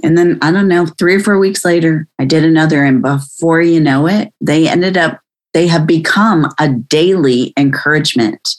And 0.02 0.16
then 0.16 0.38
I 0.42 0.52
don't 0.52 0.68
know, 0.68 0.86
three 0.86 1.14
or 1.14 1.20
four 1.20 1.38
weeks 1.38 1.64
later, 1.64 2.06
I 2.18 2.24
did 2.24 2.44
another. 2.44 2.84
And 2.84 3.02
before 3.02 3.62
you 3.62 3.80
know 3.80 4.06
it, 4.06 4.32
they 4.40 4.68
ended 4.68 4.96
up, 4.96 5.20
they 5.54 5.66
have 5.68 5.86
become 5.86 6.52
a 6.58 6.68
daily 6.68 7.52
encouragement 7.56 8.56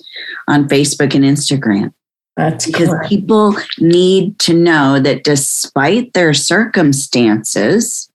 on 0.48 0.68
Facebook 0.68 1.14
and 1.14 1.24
Instagram. 1.24 1.94
That's 2.36 2.68
because 2.68 2.92
people 3.08 3.56
need 3.80 4.38
to 4.40 4.54
know 4.54 5.00
that 5.00 5.24
despite 5.24 6.14
their 6.14 6.34
circumstances, 6.36 8.12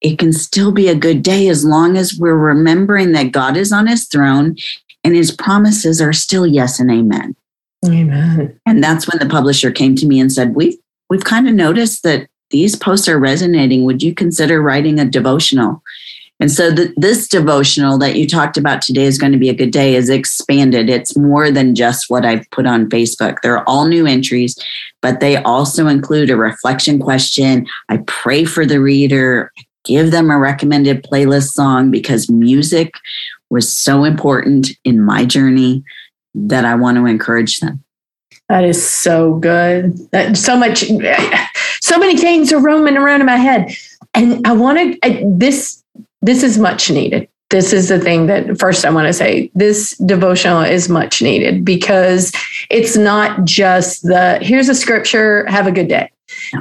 it 0.00 0.18
can 0.18 0.32
still 0.32 0.72
be 0.72 0.88
a 0.88 0.94
good 0.94 1.22
day 1.22 1.48
as 1.48 1.64
long 1.64 1.96
as 1.96 2.18
we're 2.18 2.36
remembering 2.36 3.12
that 3.12 3.32
God 3.32 3.56
is 3.56 3.72
on 3.72 3.86
his 3.86 4.06
throne 4.06 4.56
and 5.04 5.14
his 5.14 5.30
promises 5.32 6.00
are 6.00 6.12
still 6.12 6.46
yes 6.46 6.80
and 6.80 6.90
amen. 6.90 7.36
Amen. 7.84 8.58
And 8.66 8.82
that's 8.82 9.06
when 9.06 9.18
the 9.18 9.32
publisher 9.32 9.70
came 9.70 9.94
to 9.96 10.06
me 10.06 10.18
and 10.18 10.32
said, 10.32 10.54
We've 10.54 10.78
we've 11.10 11.24
kind 11.24 11.48
of 11.48 11.54
noticed 11.54 12.02
that 12.02 12.28
these 12.50 12.76
posts 12.76 13.08
are 13.08 13.18
resonating. 13.18 13.84
Would 13.84 14.02
you 14.02 14.14
consider 14.14 14.62
writing 14.62 15.00
a 15.00 15.04
devotional? 15.04 15.82
And 16.38 16.52
so 16.52 16.70
the, 16.70 16.92
this 16.96 17.28
devotional 17.28 17.96
that 17.98 18.16
you 18.16 18.28
talked 18.28 18.58
about 18.58 18.82
today 18.82 19.04
is 19.04 19.18
going 19.18 19.32
to 19.32 19.38
be 19.38 19.48
a 19.48 19.54
good 19.54 19.70
day 19.70 19.94
is 19.94 20.10
expanded. 20.10 20.90
It's 20.90 21.16
more 21.16 21.50
than 21.50 21.74
just 21.74 22.10
what 22.10 22.26
I've 22.26 22.48
put 22.50 22.66
on 22.66 22.90
Facebook. 22.90 23.38
They're 23.42 23.66
all 23.68 23.86
new 23.86 24.06
entries, 24.06 24.54
but 25.00 25.20
they 25.20 25.36
also 25.38 25.86
include 25.86 26.28
a 26.28 26.36
reflection 26.36 26.98
question. 26.98 27.66
I 27.88 27.98
pray 28.06 28.44
for 28.44 28.66
the 28.66 28.80
reader, 28.80 29.50
give 29.84 30.10
them 30.10 30.30
a 30.30 30.38
recommended 30.38 31.04
playlist 31.04 31.52
song 31.52 31.90
because 31.90 32.30
music 32.30 32.94
was 33.48 33.72
so 33.72 34.04
important 34.04 34.68
in 34.84 35.00
my 35.00 35.24
journey 35.24 35.84
that 36.34 36.66
I 36.66 36.74
want 36.74 36.98
to 36.98 37.06
encourage 37.06 37.60
them. 37.60 37.82
That 38.48 38.64
is 38.64 38.84
so 38.84 39.36
good. 39.36 39.96
That 40.12 40.36
so 40.36 40.56
much, 40.56 40.84
so 41.80 41.98
many 41.98 42.16
things 42.16 42.52
are 42.52 42.60
roaming 42.60 42.96
around 42.96 43.20
in 43.20 43.26
my 43.26 43.36
head, 43.36 43.74
and 44.14 44.46
I 44.46 44.52
want 44.52 45.02
to. 45.02 45.22
This 45.26 45.82
this 46.22 46.42
is 46.42 46.58
much 46.58 46.90
needed. 46.90 47.28
This 47.50 47.72
is 47.72 47.88
the 47.88 48.00
thing 48.00 48.26
that 48.26 48.58
first 48.58 48.84
I 48.84 48.90
want 48.90 49.06
to 49.06 49.12
say. 49.12 49.50
This 49.54 49.96
devotional 49.98 50.62
is 50.62 50.88
much 50.88 51.22
needed 51.22 51.64
because 51.64 52.32
it's 52.70 52.96
not 52.96 53.44
just 53.44 54.02
the 54.02 54.38
here's 54.42 54.68
a 54.68 54.74
scripture, 54.74 55.46
have 55.46 55.66
a 55.66 55.72
good 55.72 55.88
day. 55.88 56.10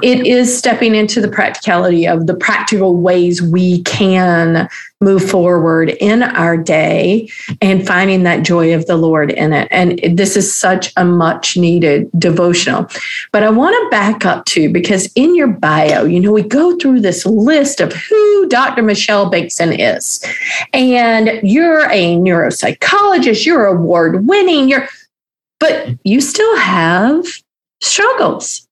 It 0.02 0.26
is 0.26 0.56
stepping 0.56 0.96
into 0.96 1.22
the 1.22 1.28
practicality 1.28 2.08
of 2.08 2.28
the 2.28 2.36
practical 2.36 2.96
ways 2.96 3.42
we 3.42 3.82
can 3.84 4.70
move 5.02 5.30
forward 5.30 5.90
in 6.00 6.24
our 6.24 6.58
day 6.58 7.30
and 7.62 7.86
finding 7.86 8.24
that 8.24 8.44
joy 8.44 8.74
of 8.74 8.88
the 8.88 8.96
Lord 8.96 9.32
in 9.32 9.54
it. 9.54 9.68
And 9.70 10.00
this 10.18 10.38
is 10.38 10.56
such 10.56 10.92
a 10.98 11.06
much 11.06 11.58
needed 11.58 12.10
devotional. 12.18 12.90
But 13.32 13.44
I 13.44 13.50
want 13.50 13.76
to 13.76 13.90
back 13.90 14.26
up 14.26 14.46
too, 14.46 14.72
because 14.72 15.12
in 15.16 15.36
your 15.36 15.48
bio, 15.48 16.06
you 16.06 16.20
know, 16.20 16.32
we 16.32 16.44
go 16.44 16.78
through 16.78 17.02
this 17.02 17.26
list 17.26 17.82
of 17.82 17.94
who 17.94 18.48
Dr. 18.48 18.82
Michelle 18.82 19.30
Bengtson 19.30 19.76
is. 19.78 20.24
And 20.74 21.40
you're 21.44 21.90
a 21.92 22.16
neuropsychologist, 22.16 23.46
you're 23.46 23.66
award 23.66 24.28
winning, 24.28 24.70
you're, 24.70 24.88
but 25.60 25.90
you 26.04 26.22
still 26.22 26.58
have 26.58 27.26
struggles 27.82 28.65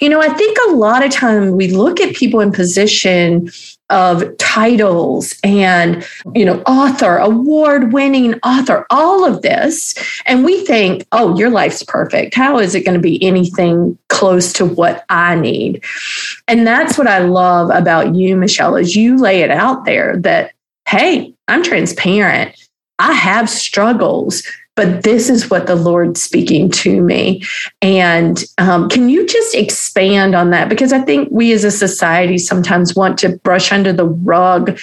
you 0.00 0.08
know, 0.08 0.20
I 0.20 0.28
think 0.28 0.56
a 0.68 0.72
lot 0.72 1.04
of 1.04 1.10
time 1.10 1.52
we 1.52 1.68
look 1.68 2.00
at 2.00 2.14
people 2.14 2.40
in 2.40 2.52
position 2.52 3.50
of 3.88 4.36
titles 4.38 5.34
and, 5.44 6.04
you 6.34 6.44
know, 6.44 6.60
author, 6.62 7.18
award 7.18 7.92
winning 7.92 8.34
author, 8.40 8.84
all 8.90 9.24
of 9.24 9.42
this. 9.42 9.94
And 10.26 10.44
we 10.44 10.64
think, 10.64 11.06
oh, 11.12 11.36
your 11.38 11.50
life's 11.50 11.82
perfect. 11.84 12.34
How 12.34 12.58
is 12.58 12.74
it 12.74 12.84
going 12.84 12.96
to 12.96 13.00
be 13.00 13.22
anything 13.22 13.96
close 14.08 14.52
to 14.54 14.66
what 14.66 15.04
I 15.08 15.36
need? 15.36 15.84
And 16.48 16.66
that's 16.66 16.98
what 16.98 17.06
I 17.06 17.18
love 17.18 17.70
about 17.70 18.14
you, 18.14 18.36
Michelle, 18.36 18.76
is 18.76 18.96
you 18.96 19.16
lay 19.18 19.42
it 19.42 19.50
out 19.50 19.84
there 19.84 20.16
that, 20.18 20.52
hey, 20.88 21.32
I'm 21.46 21.62
transparent. 21.62 22.56
I 22.98 23.12
have 23.12 23.48
struggles 23.48 24.42
but 24.76 25.02
this 25.02 25.28
is 25.30 25.50
what 25.50 25.66
the 25.66 25.74
Lord's 25.74 26.22
speaking 26.22 26.70
to 26.70 27.00
me. 27.00 27.42
And 27.82 28.44
um, 28.58 28.88
can 28.88 29.08
you 29.08 29.26
just 29.26 29.54
expand 29.54 30.34
on 30.34 30.50
that? 30.50 30.68
Because 30.68 30.92
I 30.92 31.00
think 31.00 31.28
we 31.32 31.52
as 31.52 31.64
a 31.64 31.70
society 31.70 32.38
sometimes 32.38 32.94
want 32.94 33.18
to 33.18 33.38
brush 33.38 33.72
under 33.72 33.92
the 33.92 34.06
rug 34.06 34.78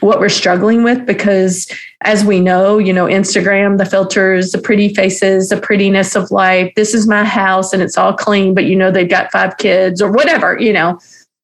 what 0.00 0.20
we're 0.20 0.28
struggling 0.28 0.84
with 0.84 1.04
because 1.06 1.68
as 2.02 2.24
we 2.24 2.38
know 2.38 2.78
you 2.78 2.92
know 2.92 3.06
instagram 3.06 3.78
the 3.78 3.84
filters 3.84 4.52
the 4.52 4.58
pretty 4.58 4.94
faces 4.94 5.48
the 5.48 5.60
prettiness 5.60 6.14
of 6.14 6.30
life 6.30 6.72
this 6.76 6.94
is 6.94 7.08
my 7.08 7.24
house 7.24 7.72
and 7.72 7.82
it's 7.82 7.98
all 7.98 8.12
clean 8.12 8.54
but 8.54 8.64
you 8.64 8.76
know 8.76 8.92
they've 8.92 9.10
got 9.10 9.32
five 9.32 9.56
kids 9.56 10.00
or 10.00 10.12
whatever 10.12 10.56
you 10.60 10.72
know 10.72 10.96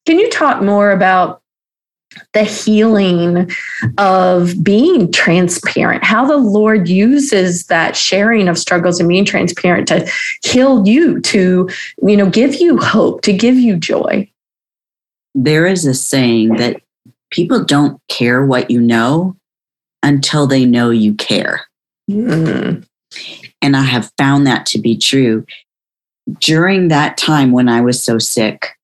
can 0.05 0.17
you 0.17 0.29
talk 0.29 0.61
more 0.63 0.91
about 0.91 1.41
the 2.33 2.43
healing 2.43 3.51
of 3.97 4.63
being 4.63 5.11
transparent, 5.11 6.03
how 6.03 6.25
the 6.25 6.37
Lord 6.37 6.87
uses 6.87 7.67
that 7.67 7.95
sharing 7.95 8.47
of 8.47 8.57
struggles 8.57 8.99
and 8.99 9.09
being 9.09 9.25
transparent 9.25 9.87
to 9.87 10.09
heal 10.43 10.87
you, 10.87 11.21
to, 11.21 11.69
you 12.01 12.17
know, 12.17 12.29
give 12.29 12.55
you 12.55 12.77
hope, 12.77 13.21
to 13.21 13.33
give 13.33 13.55
you 13.55 13.75
joy. 13.75 14.29
There 15.33 15.65
is 15.65 15.85
a 15.85 15.93
saying 15.93 16.55
that 16.57 16.81
people 17.31 17.63
don't 17.63 18.01
care 18.07 18.45
what 18.45 18.71
you 18.71 18.79
know 18.79 19.35
until 20.03 20.47
they 20.47 20.65
know 20.65 20.89
you 20.89 21.13
care. 21.15 21.65
Mm. 22.09 22.85
And 23.61 23.75
I 23.75 23.81
have 23.81 24.11
found 24.17 24.45
that 24.47 24.65
to 24.67 24.79
be 24.79 24.97
true. 24.97 25.45
During 26.39 26.87
that 26.87 27.17
time 27.17 27.51
when 27.51 27.69
I 27.69 27.81
was 27.81 28.03
so 28.03 28.17
sick, 28.17 28.74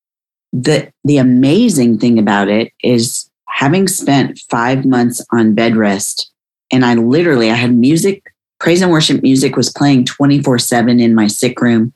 the 0.52 0.92
the 1.04 1.18
amazing 1.18 1.98
thing 1.98 2.18
about 2.18 2.48
it 2.48 2.72
is 2.82 3.30
having 3.48 3.88
spent 3.88 4.38
five 4.50 4.84
months 4.84 5.24
on 5.30 5.54
bed 5.54 5.76
rest 5.76 6.30
and 6.70 6.84
i 6.84 6.94
literally 6.94 7.50
i 7.50 7.54
had 7.54 7.74
music 7.74 8.32
praise 8.62 8.80
and 8.80 8.92
worship 8.92 9.22
music 9.22 9.56
was 9.56 9.72
playing 9.72 10.04
24 10.04 10.58
7 10.58 11.00
in 11.00 11.16
my 11.16 11.26
sick 11.26 11.60
room. 11.60 11.92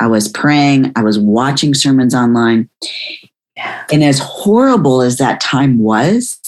I 0.00 0.08
was 0.08 0.28
praying 0.28 0.92
i 0.96 1.02
was 1.02 1.18
watching 1.18 1.74
sermons 1.74 2.14
online. 2.14 2.68
And 3.92 4.02
as 4.02 4.18
horrible 4.18 5.00
as 5.00 5.18
that 5.18 5.40
time 5.40 5.78
was 5.78 6.40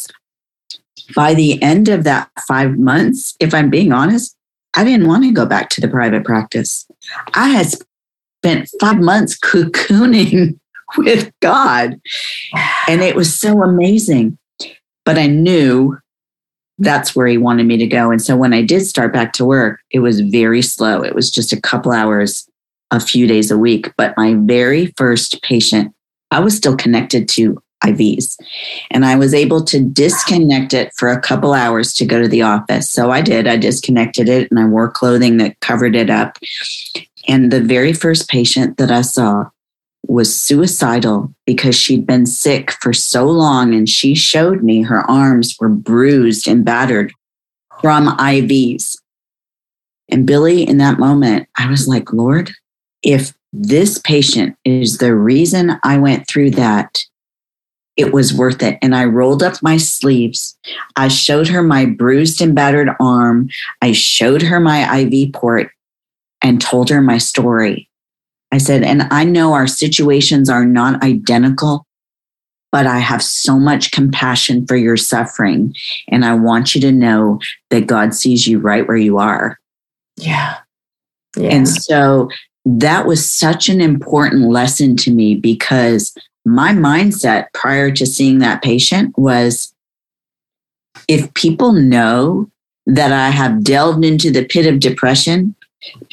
by 1.15 1.35
the 1.35 1.63
end 1.63 1.89
of 1.89 2.03
that 2.03 2.29
five 2.49 2.77
months 2.77 3.37
if 3.39 3.55
i'm 3.55 3.71
being 3.71 3.93
honest 3.93 4.37
i 4.75 4.83
didn't 4.83 5.07
want 5.07 5.23
to 5.23 5.31
go 5.31 5.47
back 5.47 5.71
to 5.71 5.81
the 5.81 5.89
private 5.89 6.25
practice. 6.25 6.87
I 7.35 7.51
had 7.51 7.69
spent 8.43 8.69
five 8.81 8.99
months 8.99 9.39
cocooning 9.39 10.59
with 10.99 11.33
God. 11.41 12.01
And 12.89 13.03
it 13.03 13.17
was 13.17 13.35
so 13.35 13.63
amazing. 13.63 14.39
But 15.05 15.19
I 15.19 15.27
knew 15.27 15.97
that's 16.79 17.17
where 17.17 17.27
he 17.27 17.39
wanted 17.39 17.67
me 17.67 17.77
to 17.79 17.87
go. 17.87 18.11
And 18.11 18.21
so 18.21 18.37
when 18.37 18.53
I 18.53 18.63
did 18.63 18.87
start 18.87 19.13
back 19.13 19.33
to 19.35 19.45
work, 19.45 19.81
it 19.91 20.01
was 20.01 20.21
very 20.21 20.63
slow. 20.63 21.03
It 21.03 21.15
was 21.15 21.31
just 21.31 21.53
a 21.53 21.61
couple 21.61 21.93
hours, 21.93 22.49
a 22.91 23.01
few 23.01 23.27
days 23.27 23.51
a 23.51 23.59
week. 23.59 23.93
But 23.97 24.17
my 24.17 24.35
very 24.35 24.87
first 24.97 25.43
patient, 25.43 25.95
I 26.31 26.41
was 26.41 26.57
still 26.57 26.77
connected 26.77 27.29
to 27.31 27.63
IVs. 27.85 28.37
And 28.91 29.05
I 29.05 29.17
was 29.17 29.33
able 29.33 29.65
to 29.65 29.81
disconnect 29.81 30.75
it 30.75 30.93
for 30.97 31.09
a 31.09 31.21
couple 31.21 31.55
hours 31.55 31.93
to 31.95 32.07
go 32.07 32.21
to 32.21 32.29
the 32.29 32.43
office. 32.43 32.91
So 32.91 33.11
I 33.11 33.21
did. 33.21 33.47
I 33.47 33.57
disconnected 33.57 34.29
it 34.29 34.51
and 34.51 34.59
I 34.59 34.67
wore 34.67 34.91
clothing 34.91 35.37
that 35.39 35.59
covered 35.61 35.95
it 35.95 36.11
up. 36.11 36.39
And 37.29 37.51
the 37.51 37.61
very 37.61 37.93
first 37.93 38.29
patient 38.29 38.77
that 38.79 38.91
I 38.91 39.03
saw, 39.03 39.47
was 40.09 40.35
suicidal 40.35 41.35
because 41.47 41.75
she'd 41.75 42.07
been 42.07 42.27
sick 42.27 42.73
for 42.81 42.93
so 42.93 43.27
long 43.27 43.75
and 43.75 43.89
she 43.89 44.15
showed 44.15 44.63
me 44.63 44.83
her 44.83 45.09
arms 45.11 45.57
were 45.59 45.69
bruised 45.69 46.49
and 46.49 46.65
battered 46.65 47.13
from 47.81 48.09
IVs. 48.17 48.97
And 50.09 50.27
Billie, 50.27 50.67
in 50.67 50.79
that 50.79 50.99
moment, 50.99 51.49
I 51.59 51.69
was 51.69 51.89
like, 51.89 52.13
Lord, 52.13 52.53
if 53.03 53.35
this 53.53 53.99
patient 53.99 54.57
is 54.65 54.99
the 54.99 55.15
reason 55.15 55.79
I 55.83 55.99
went 55.99 56.29
through 56.29 56.53
that, 56.53 56.99
it 57.97 58.13
was 58.13 58.35
worth 58.35 58.63
it. 58.63 58.79
And 58.83 58.95
I 58.95 59.05
rolled 59.05 59.43
up 59.43 59.63
my 59.63 59.79
sleeves. 59.79 60.57
I 60.97 61.09
showed 61.09 61.49
her 61.49 61.63
my 61.63 61.87
bruised 61.87 62.41
and 62.41 62.55
battered 62.55 62.91
arm. 63.01 63.49
I 63.81 63.93
showed 63.93 64.43
her 64.43 64.61
my 64.61 65.01
IV 65.01 65.33
port 65.33 65.71
and 66.43 66.61
told 66.61 66.91
her 66.91 67.01
my 67.01 67.19
story. 67.19 67.89
I 68.53 68.59
said, 68.59 68.83
and 68.83 69.03
I 69.11 69.25
know 69.25 69.53
our 69.53 69.67
situations 69.67 70.49
are 70.49 70.65
not 70.65 71.03
identical, 71.03 71.87
but 72.73 72.87
I 72.87 72.99
have 72.99 73.23
so 73.23 73.59
much 73.59 73.91
compassion 73.91 74.67
for 74.67 74.77
your 74.77 74.97
suffering. 74.97 75.75
And 76.09 76.25
I 76.25 76.35
want 76.35 76.75
you 76.75 76.81
to 76.83 76.93
know 76.93 77.41
that 77.71 77.87
God 77.87 78.15
sees 78.15 78.47
you 78.47 78.59
right 78.59 78.87
where 78.87 78.97
you 78.97 79.19
are. 79.19 79.59
Yeah. 80.17 80.59
yeah. 81.37 81.51
And 81.51 81.69
so 81.69 82.31
that 82.65 83.07
was 83.07 83.29
such 83.29 83.69
an 83.69 83.81
important 83.81 84.49
lesson 84.49 84.97
to 84.99 85.11
me 85.11 85.37
because 85.37 86.17
my 86.45 86.73
mindset 86.73 87.47
prior 87.55 87.91
to 87.93 88.07
seeing 88.07 88.39
that 88.39 88.63
patient 88.63 89.17
was 89.19 89.75
if 91.09 91.33
people 91.35 91.73
know 91.73 92.51
that 92.87 93.13
I 93.13 93.31
have 93.31 93.65
delved 93.65 94.05
into 94.05 94.31
the 94.31 94.45
pit 94.45 94.67
of 94.67 94.81
depression, 94.81 95.55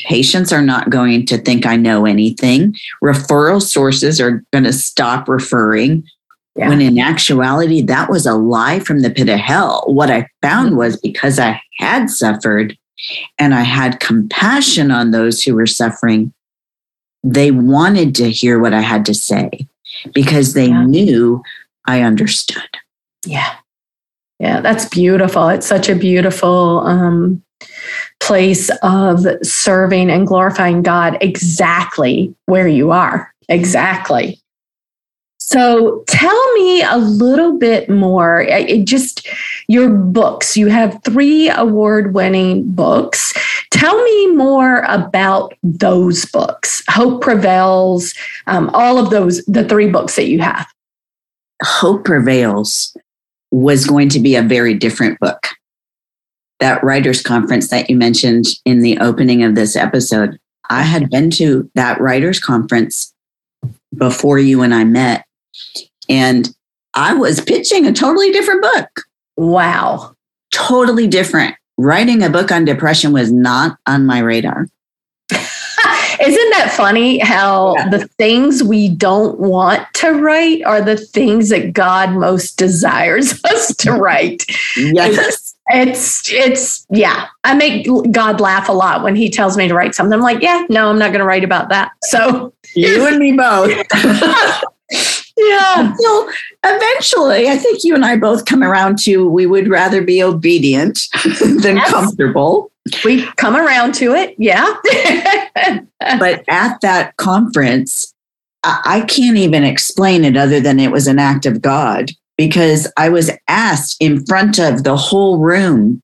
Patients 0.06 0.52
are 0.52 0.62
not 0.62 0.90
going 0.90 1.26
to 1.28 1.38
think 1.38 1.66
I 1.66 1.76
know 1.76 2.06
anything. 2.06 2.76
Referral 3.04 3.62
sources 3.62 4.20
are 4.22 4.44
going 4.52 4.66
to 4.66 4.74
stop 4.74 5.28
referring. 5.28 6.04
Yeah. 6.56 6.70
When 6.70 6.82
in 6.82 7.00
actuality, 7.00 7.82
that 7.82 8.10
was 8.10 8.28
a 8.28 8.36
lie 8.36 8.80
from 8.80 9.00
the 9.00 9.10
pit 9.10 9.30
of 9.30 9.40
hell. 9.40 9.84
What 9.88 10.12
I 10.12 10.28
found 10.42 10.70
mm-hmm. 10.70 10.78
was 10.78 10.98
because 10.98 11.40
I 11.40 11.60
had 11.80 12.10
suffered 12.10 12.78
and 13.40 13.56
I 13.56 13.62
had 13.62 14.00
compassion 14.00 14.92
on 14.92 15.12
those 15.12 15.42
who 15.42 15.56
were 15.56 15.66
suffering, 15.66 16.32
they 17.24 17.52
wanted 17.52 18.14
to 18.16 18.30
hear 18.30 18.60
what 18.60 18.74
I 18.74 18.82
had 18.82 19.06
to 19.06 19.14
say 19.14 19.68
because 20.14 20.54
they 20.54 20.68
yeah. 20.68 20.86
knew 20.86 21.42
I 21.86 22.02
understood. 22.02 22.70
Yeah. 23.26 23.56
Yeah, 24.40 24.62
that's 24.62 24.86
beautiful. 24.86 25.48
It's 25.50 25.68
such 25.68 25.90
a 25.90 25.96
beautiful 25.96 26.82
um, 26.82 27.42
place 28.20 28.70
of 28.82 29.26
serving 29.42 30.10
and 30.10 30.28
glorifying 30.28 30.82
God 30.82 31.18
exactly 31.22 32.34
where 32.46 32.68
you 32.68 32.92
are. 32.92 33.34
Exactly. 33.50 34.40
So 35.40 36.04
tell 36.08 36.54
me 36.54 36.82
a 36.82 36.98
little 36.98 37.58
bit 37.60 37.90
more. 37.90 38.42
It 38.42 38.86
just 38.86 39.28
your 39.68 39.90
books. 39.90 40.56
You 40.56 40.68
have 40.68 41.00
three 41.04 41.50
award 41.50 42.14
winning 42.14 42.72
books. 42.72 43.34
Tell 43.70 44.02
me 44.04 44.28
more 44.36 44.84
about 44.88 45.54
those 45.62 46.26
books. 46.26 46.82
Hope 46.90 47.22
Prevails, 47.22 48.14
um, 48.48 48.70
all 48.74 48.98
of 48.98 49.10
those, 49.10 49.44
the 49.46 49.68
three 49.68 49.90
books 49.90 50.16
that 50.16 50.28
you 50.28 50.40
have. 50.40 50.66
Hope 51.62 52.06
Prevails 52.06 52.96
was 53.52 53.86
going 53.86 54.10
to 54.10 54.20
be 54.20 54.36
a 54.36 54.42
very 54.42 54.74
different 54.74 55.20
book 55.20 55.50
that 56.60 56.84
writers 56.84 57.22
conference 57.22 57.70
that 57.70 57.90
you 57.90 57.96
mentioned 57.96 58.46
in 58.66 58.82
the 58.82 58.98
opening 59.00 59.44
of 59.44 59.56
this 59.56 59.76
episode, 59.76 60.40
I 60.70 60.84
had 60.84 61.10
been 61.10 61.30
to 61.32 61.70
that 61.76 62.00
writers 62.00 62.40
conference 62.40 63.14
before 63.96 64.40
you 64.40 64.62
and 64.62 64.74
I 64.74 64.84
met, 64.84 65.26
and 66.10 66.54
I 66.94 67.14
was 67.14 67.42
pitching 67.42 67.86
a 67.86 67.94
totally 67.94 68.32
different 68.32 68.62
book. 68.62 69.02
Wow. 69.36 70.16
Totally 70.52 71.08
different. 71.08 71.56
Writing 71.78 72.22
a 72.24 72.30
book 72.30 72.52
on 72.52 72.66
depression 72.66 73.12
was 73.12 73.32
not 73.32 73.78
on 73.88 74.06
my 74.06 74.20
radar. 74.20 74.68
Isn't 75.32 76.50
that 76.52 76.74
funny 76.78 77.18
how 77.18 77.76
yeah. 77.76 77.90
the 77.90 78.08
things 78.08 78.64
we 78.64 78.88
don't 78.88 79.40
want 79.40 79.82
to 79.96 80.12
write 80.12 80.64
are 80.64 80.82
the 80.82 80.96
things 80.96 81.50
that 81.50 81.74
God 81.74 82.12
most 82.12 82.58
desires 82.58 83.44
us 83.46 83.76
to 83.78 83.94
write? 83.94 84.44
Yes 84.78 85.53
it's 85.68 86.32
it's 86.32 86.86
yeah. 86.90 87.28
I 87.44 87.54
make 87.54 87.88
god 88.12 88.42
laugh 88.42 88.68
a 88.68 88.74
lot 88.74 89.04
when 89.04 89.16
he 89.16 89.30
tells 89.30 89.58
me 89.58 89.68
to 89.68 89.74
write 89.74 89.96
something. 89.96 90.14
I'm 90.14 90.22
like 90.22 90.42
yeah 90.42 90.66
no 90.70 90.90
i'm 90.90 91.00
not 91.00 91.10
going 91.10 91.20
to 91.20 91.26
write 91.26 91.44
about 91.44 91.70
that. 91.70 91.92
So 92.04 92.54
you 92.76 93.08
and 93.08 93.18
me 93.18 93.34
both. 93.34 93.72
Yeah. 95.36 95.96
Well 95.98 96.30
eventually 96.64 97.50
i 97.50 97.58
think 97.58 97.84
you 97.84 97.96
and 97.96 98.06
i 98.06 98.16
both 98.16 98.46
come 98.46 98.62
around 98.64 99.00
to 99.00 99.28
we 99.28 99.48
would 99.48 99.68
rather 99.68 100.04
be 100.04 100.22
obedient 100.22 101.08
than 101.40 101.78
yes. 101.78 101.90
comfortable. 101.90 102.72
We 103.04 103.26
come 103.38 103.56
around 103.56 103.96
to 103.96 104.14
it 104.14 104.36
yeah. 104.38 104.76
But 106.20 106.44
at 106.48 106.80
that 106.82 107.18
conference 107.18 108.14
I 108.64 109.02
can't 109.08 109.38
even 109.38 109.64
explain 109.64 110.24
it 110.24 110.38
other 110.38 110.60
than 110.60 110.80
it 110.80 110.92
was 110.92 111.08
an 111.08 111.18
act 111.18 111.48
of 111.48 111.62
god 111.62 112.12
because 112.44 112.92
I 112.98 113.08
was 113.08 113.32
asked 113.48 113.96
in 114.02 114.26
front 114.26 114.60
of 114.60 114.84
the 114.84 114.98
whole 114.98 115.38
room 115.40 116.02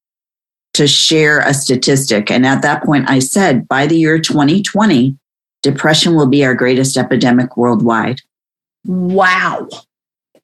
to 0.73 0.88
share 0.88 1.39
a 1.39 1.54
statistic. 1.54 2.32
And 2.32 2.45
at 2.45 2.62
that 2.62 2.82
point, 2.86 3.10
I 3.10 3.19
said, 3.19 3.67
by 3.67 3.88
the 3.88 3.97
year 3.97 4.17
2020, 4.19 5.17
depression 5.63 6.15
will 6.15 6.28
be 6.28 6.45
our 6.45 6.56
greatest 6.56 6.95
epidemic 6.95 7.58
worldwide. 7.58 8.21
Wow. 8.86 9.67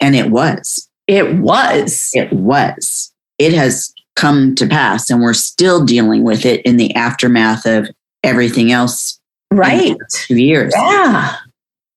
And 0.01 0.17
it 0.17 0.31
was. 0.31 0.89
It 1.07 1.35
was. 1.35 2.11
It 2.13 2.33
was. 2.33 3.13
It 3.39 3.53
has 3.53 3.93
come 4.17 4.53
to 4.55 4.67
pass, 4.67 5.09
and 5.09 5.21
we're 5.21 5.33
still 5.33 5.85
dealing 5.85 6.25
with 6.25 6.45
it 6.45 6.61
in 6.65 6.75
the 6.75 6.93
aftermath 6.95 7.65
of 7.65 7.87
everything 8.21 8.73
else. 8.73 9.17
Right. 9.49 9.95
Two 10.11 10.35
years. 10.35 10.73
Yeah. 10.75 11.37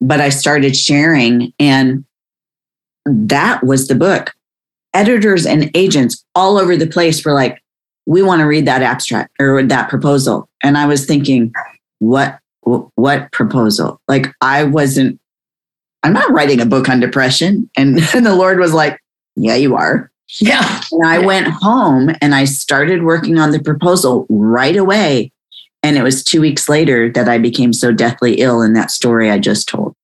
But 0.00 0.20
I 0.20 0.28
started 0.28 0.76
sharing, 0.76 1.52
and 1.58 2.04
that 3.08 3.64
was 3.64 3.88
the 3.88 3.94
book. 3.94 4.34
editors 4.94 5.46
and 5.46 5.70
agents 5.74 6.24
all 6.34 6.58
over 6.58 6.76
the 6.76 6.86
place 6.86 7.24
were 7.24 7.34
like, 7.34 7.62
we 8.06 8.22
want 8.22 8.40
to 8.40 8.46
read 8.46 8.66
that 8.66 8.82
abstract 8.82 9.30
or 9.38 9.62
that 9.62 9.90
proposal. 9.90 10.48
And 10.62 10.78
I 10.78 10.86
was 10.86 11.04
thinking, 11.04 11.52
what, 11.98 12.38
what 12.62 13.30
proposal? 13.32 14.00
Like 14.08 14.28
I 14.40 14.64
wasn't, 14.64 15.20
I'm 16.02 16.14
not 16.14 16.30
writing 16.30 16.60
a 16.60 16.66
book 16.66 16.88
on 16.88 17.00
depression. 17.00 17.68
And, 17.76 17.98
and 18.14 18.24
the 18.24 18.34
Lord 18.34 18.58
was 18.58 18.72
like, 18.72 18.98
yeah, 19.36 19.56
you 19.56 19.76
are. 19.76 20.10
Yeah. 20.40 20.80
And 20.90 21.06
I 21.06 21.18
went 21.18 21.48
home 21.48 22.10
and 22.20 22.34
I 22.34 22.44
started 22.44 23.02
working 23.02 23.38
on 23.38 23.50
the 23.50 23.62
proposal 23.62 24.26
right 24.28 24.76
away. 24.76 25.32
And 25.82 25.96
it 25.96 26.02
was 26.02 26.24
two 26.24 26.40
weeks 26.40 26.68
later 26.68 27.10
that 27.12 27.28
I 27.28 27.38
became 27.38 27.72
so 27.72 27.92
deathly 27.92 28.36
ill 28.36 28.62
in 28.62 28.72
that 28.72 28.90
story 28.90 29.30
I 29.30 29.38
just 29.38 29.68
told. 29.68 29.94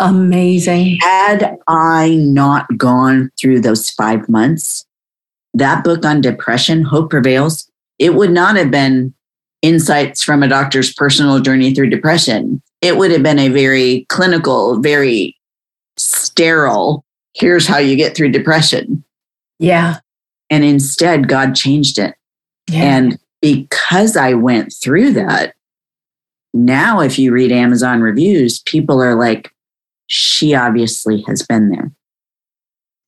Amazing. 0.00 0.98
Had 1.00 1.58
I 1.66 2.14
not 2.16 2.66
gone 2.76 3.30
through 3.40 3.60
those 3.60 3.90
five 3.90 4.28
months, 4.28 4.86
that 5.54 5.82
book 5.82 6.04
on 6.04 6.20
depression, 6.20 6.82
Hope 6.82 7.10
Prevails, 7.10 7.70
it 7.98 8.14
would 8.14 8.30
not 8.30 8.56
have 8.56 8.70
been 8.70 9.14
insights 9.62 10.22
from 10.22 10.42
a 10.42 10.48
doctor's 10.48 10.92
personal 10.94 11.40
journey 11.40 11.74
through 11.74 11.90
depression. 11.90 12.62
It 12.80 12.96
would 12.96 13.10
have 13.10 13.24
been 13.24 13.40
a 13.40 13.48
very 13.48 14.06
clinical, 14.08 14.78
very 14.80 15.36
sterile, 15.96 17.04
here's 17.34 17.66
how 17.66 17.78
you 17.78 17.96
get 17.96 18.16
through 18.16 18.30
depression. 18.30 19.04
Yeah. 19.58 19.98
And 20.50 20.64
instead, 20.64 21.28
God 21.28 21.54
changed 21.54 21.98
it. 21.98 22.14
Yeah. 22.70 22.82
And 22.82 23.18
because 23.40 24.16
I 24.16 24.34
went 24.34 24.72
through 24.72 25.12
that, 25.12 25.54
now 26.54 27.00
if 27.00 27.18
you 27.18 27.32
read 27.32 27.52
Amazon 27.52 28.00
reviews, 28.00 28.60
people 28.60 29.02
are 29.02 29.14
like, 29.14 29.52
she 30.08 30.54
obviously 30.54 31.22
has 31.28 31.42
been 31.42 31.70
there. 31.70 31.92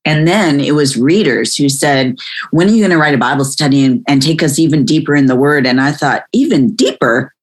And 0.04 0.26
then 0.26 0.60
it 0.60 0.74
was 0.74 0.96
readers 0.96 1.56
who 1.56 1.68
said, 1.68 2.16
When 2.52 2.68
are 2.68 2.72
you 2.72 2.78
going 2.78 2.90
to 2.90 2.98
write 2.98 3.14
a 3.14 3.18
Bible 3.18 3.44
study 3.44 3.84
and, 3.84 4.04
and, 4.08 4.22
take 4.22 4.42
us 4.42 4.58
even 4.58 4.84
deeper 4.84 5.14
in 5.14 5.26
the 5.26 5.36
word? 5.36 5.66
And 5.66 5.80
I 5.80 5.92
thought, 5.92 6.24
even 6.32 6.74
deeper? 6.74 7.34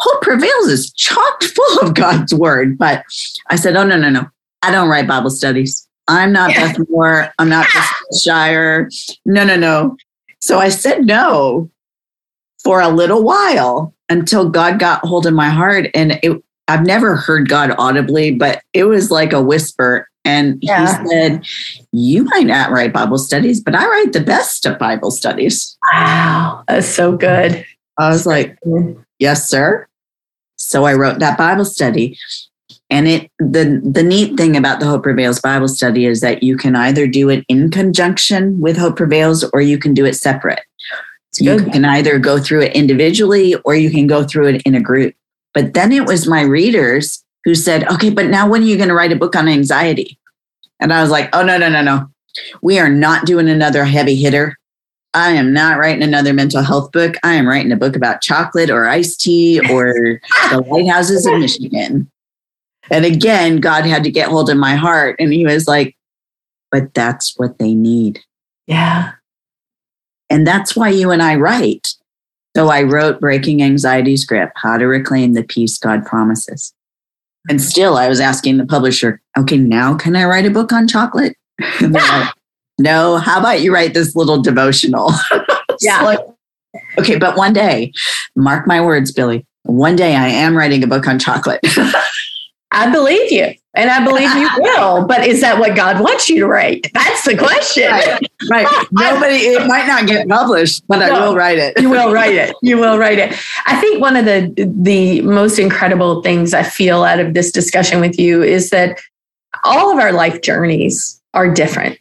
Hope 0.00 0.20
Prevails 0.20 0.66
is 0.66 0.92
chock 0.92 1.42
full 1.42 1.80
of 1.80 1.94
God's 1.94 2.34
word. 2.34 2.76
But 2.76 3.04
I 3.48 3.56
said, 3.56 3.76
Oh, 3.76 3.84
no, 3.84 3.96
no, 3.98 4.10
no. 4.10 4.26
I 4.62 4.70
don't 4.70 4.88
write 4.88 5.08
Bible 5.08 5.30
studies. 5.30 5.88
I'm 6.08 6.32
not 6.32 6.50
yeah. 6.50 6.72
Beth 6.72 6.86
Moore. 6.90 7.32
I'm 7.38 7.48
not 7.48 7.66
Beth 7.72 7.92
Shire. 8.22 8.90
No, 9.24 9.44
no, 9.44 9.56
no. 9.56 9.96
So 10.40 10.58
I 10.58 10.68
said 10.68 11.06
no 11.06 11.70
for 12.62 12.80
a 12.80 12.88
little 12.88 13.22
while 13.22 13.94
until 14.08 14.48
God 14.50 14.78
got 14.78 15.04
hold 15.04 15.26
of 15.26 15.34
my 15.34 15.48
heart. 15.48 15.86
And 15.94 16.18
it, 16.22 16.42
I've 16.68 16.84
never 16.84 17.16
heard 17.16 17.48
God 17.48 17.74
audibly, 17.78 18.32
but 18.32 18.62
it 18.72 18.84
was 18.84 19.10
like 19.10 19.32
a 19.32 19.42
whisper. 19.42 20.08
And 20.24 20.58
yeah. 20.60 21.02
he 21.02 21.08
said, 21.08 21.46
You 21.92 22.24
might 22.24 22.46
not 22.46 22.70
write 22.70 22.92
Bible 22.92 23.18
studies, 23.18 23.60
but 23.60 23.74
I 23.74 23.86
write 23.86 24.12
the 24.12 24.20
best 24.20 24.66
of 24.66 24.78
Bible 24.78 25.10
studies. 25.10 25.76
Wow, 25.92 26.64
that's 26.66 26.88
so 26.88 27.16
good. 27.16 27.64
I 27.98 28.08
was 28.08 28.26
like, 28.26 28.58
Yes, 29.18 29.48
sir. 29.48 29.86
So 30.56 30.84
I 30.84 30.94
wrote 30.94 31.20
that 31.20 31.38
Bible 31.38 31.64
study. 31.64 32.18
And 32.88 33.08
it 33.08 33.30
the 33.38 33.80
the 33.84 34.02
neat 34.02 34.36
thing 34.36 34.56
about 34.56 34.78
the 34.78 34.86
Hope 34.86 35.02
Prevails 35.02 35.40
Bible 35.40 35.66
study 35.66 36.06
is 36.06 36.20
that 36.20 36.44
you 36.44 36.56
can 36.56 36.76
either 36.76 37.08
do 37.08 37.28
it 37.28 37.44
in 37.48 37.70
conjunction 37.70 38.60
with 38.60 38.76
Hope 38.76 38.96
Prevails 38.96 39.44
or 39.52 39.60
you 39.60 39.76
can 39.76 39.92
do 39.92 40.04
it 40.04 40.14
separate. 40.14 40.60
So 41.32 41.44
you 41.44 41.64
can 41.64 41.84
either 41.84 42.18
go 42.18 42.38
through 42.38 42.62
it 42.62 42.74
individually 42.74 43.56
or 43.64 43.74
you 43.74 43.90
can 43.90 44.06
go 44.06 44.24
through 44.24 44.46
it 44.48 44.62
in 44.62 44.74
a 44.74 44.80
group. 44.80 45.14
But 45.56 45.72
then 45.72 45.90
it 45.90 46.04
was 46.04 46.28
my 46.28 46.42
readers 46.42 47.24
who 47.44 47.54
said, 47.54 47.88
okay, 47.88 48.10
but 48.10 48.26
now 48.26 48.46
when 48.46 48.60
are 48.62 48.66
you 48.66 48.76
going 48.76 48.90
to 48.90 48.94
write 48.94 49.10
a 49.10 49.16
book 49.16 49.34
on 49.34 49.48
anxiety? 49.48 50.18
And 50.80 50.92
I 50.92 51.00
was 51.00 51.10
like, 51.10 51.34
oh, 51.34 51.42
no, 51.42 51.56
no, 51.56 51.70
no, 51.70 51.80
no. 51.80 52.08
We 52.60 52.78
are 52.78 52.90
not 52.90 53.24
doing 53.24 53.48
another 53.48 53.86
heavy 53.86 54.16
hitter. 54.16 54.58
I 55.14 55.30
am 55.30 55.54
not 55.54 55.78
writing 55.78 56.02
another 56.02 56.34
mental 56.34 56.62
health 56.62 56.92
book. 56.92 57.14
I 57.22 57.36
am 57.36 57.48
writing 57.48 57.72
a 57.72 57.76
book 57.76 57.96
about 57.96 58.20
chocolate 58.20 58.68
or 58.68 58.86
iced 58.86 59.22
tea 59.22 59.58
or 59.70 59.94
the 60.50 60.60
lighthouses 60.60 61.24
of 61.24 61.38
Michigan. 61.38 62.10
And 62.90 63.06
again, 63.06 63.58
God 63.58 63.86
had 63.86 64.04
to 64.04 64.10
get 64.10 64.28
hold 64.28 64.50
of 64.50 64.58
my 64.58 64.74
heart. 64.74 65.16
And 65.18 65.32
he 65.32 65.46
was 65.46 65.66
like, 65.66 65.96
but 66.70 66.92
that's 66.92 67.32
what 67.38 67.58
they 67.58 67.72
need. 67.72 68.20
Yeah. 68.66 69.12
And 70.28 70.46
that's 70.46 70.76
why 70.76 70.90
you 70.90 71.12
and 71.12 71.22
I 71.22 71.36
write. 71.36 71.94
So 72.56 72.70
I 72.70 72.84
wrote 72.84 73.20
Breaking 73.20 73.62
Anxiety's 73.62 74.24
Grip 74.24 74.50
How 74.54 74.78
to 74.78 74.86
Reclaim 74.86 75.34
the 75.34 75.42
Peace 75.42 75.76
God 75.76 76.06
Promises. 76.06 76.72
And 77.50 77.58
mm-hmm. 77.58 77.68
still, 77.68 77.98
I 77.98 78.08
was 78.08 78.18
asking 78.18 78.56
the 78.56 78.64
publisher, 78.64 79.20
okay, 79.36 79.58
now 79.58 79.94
can 79.94 80.16
I 80.16 80.24
write 80.24 80.46
a 80.46 80.50
book 80.50 80.72
on 80.72 80.88
chocolate? 80.88 81.36
like, 81.82 82.32
no, 82.78 83.18
how 83.18 83.40
about 83.40 83.60
you 83.60 83.74
write 83.74 83.92
this 83.92 84.16
little 84.16 84.40
devotional? 84.40 85.12
yeah. 85.82 86.00
Like, 86.00 86.20
okay, 86.96 87.18
but 87.18 87.36
one 87.36 87.52
day, 87.52 87.92
mark 88.36 88.66
my 88.66 88.80
words, 88.80 89.12
Billie, 89.12 89.44
one 89.64 89.94
day 89.94 90.16
I 90.16 90.28
am 90.28 90.56
writing 90.56 90.82
a 90.82 90.86
book 90.86 91.06
on 91.06 91.18
chocolate. 91.18 91.60
I 92.76 92.90
believe 92.90 93.32
you. 93.32 93.54
And 93.74 93.90
I 93.90 94.04
believe 94.04 94.34
you 94.34 94.48
will. 94.58 95.06
But 95.06 95.26
is 95.26 95.40
that 95.40 95.58
what 95.58 95.74
God 95.74 96.00
wants 96.00 96.28
you 96.28 96.40
to 96.40 96.46
write? 96.46 96.90
That's 96.92 97.24
the 97.24 97.36
question. 97.36 97.90
Right. 97.90 98.20
right. 98.50 98.86
Nobody, 98.92 99.34
it 99.34 99.66
might 99.66 99.86
not 99.86 100.06
get 100.06 100.28
published, 100.28 100.84
but 100.86 100.98
no, 100.98 101.06
I 101.06 101.26
will 101.26 101.34
write 101.34 101.58
it. 101.58 101.80
you 101.80 101.88
will 101.88 102.12
write 102.12 102.34
it. 102.34 102.54
You 102.62 102.76
will 102.76 102.98
write 102.98 103.18
it. 103.18 103.34
I 103.66 103.80
think 103.80 104.00
one 104.00 104.16
of 104.16 104.26
the 104.26 104.52
the 104.56 105.22
most 105.22 105.58
incredible 105.58 106.22
things 106.22 106.52
I 106.52 106.62
feel 106.62 107.02
out 107.02 107.18
of 107.18 107.34
this 107.34 107.50
discussion 107.50 108.00
with 108.00 108.18
you 108.18 108.42
is 108.42 108.70
that 108.70 108.98
all 109.64 109.90
of 109.90 109.98
our 109.98 110.12
life 110.12 110.42
journeys 110.42 111.20
are 111.34 111.50
different. 111.50 111.98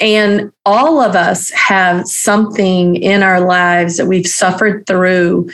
And 0.00 0.50
all 0.64 1.00
of 1.00 1.14
us 1.14 1.50
have 1.50 2.06
something 2.06 2.96
in 2.96 3.22
our 3.22 3.40
lives 3.40 3.98
that 3.98 4.06
we've 4.06 4.26
suffered 4.26 4.86
through, 4.86 5.50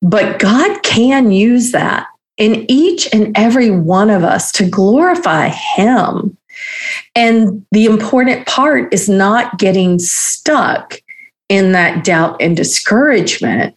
but 0.00 0.38
God 0.38 0.82
can 0.84 1.32
use 1.32 1.72
that 1.72 2.06
in 2.36 2.64
each 2.70 3.12
and 3.12 3.36
every 3.36 3.70
one 3.70 4.10
of 4.10 4.24
us 4.24 4.52
to 4.52 4.68
glorify 4.68 5.48
Him. 5.48 6.36
And 7.14 7.64
the 7.72 7.86
important 7.86 8.46
part 8.46 8.92
is 8.92 9.08
not 9.08 9.58
getting 9.58 9.98
stuck 9.98 11.00
in 11.48 11.72
that 11.72 12.04
doubt 12.04 12.40
and 12.40 12.56
discouragement, 12.56 13.76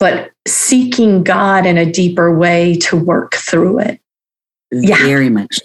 but 0.00 0.30
seeking 0.46 1.22
God 1.22 1.66
in 1.66 1.78
a 1.78 1.90
deeper 1.90 2.36
way 2.36 2.74
to 2.76 2.96
work 2.96 3.34
through 3.34 3.80
it. 3.80 4.00
Yeah. 4.72 4.96
Very 5.04 5.28
much. 5.28 5.60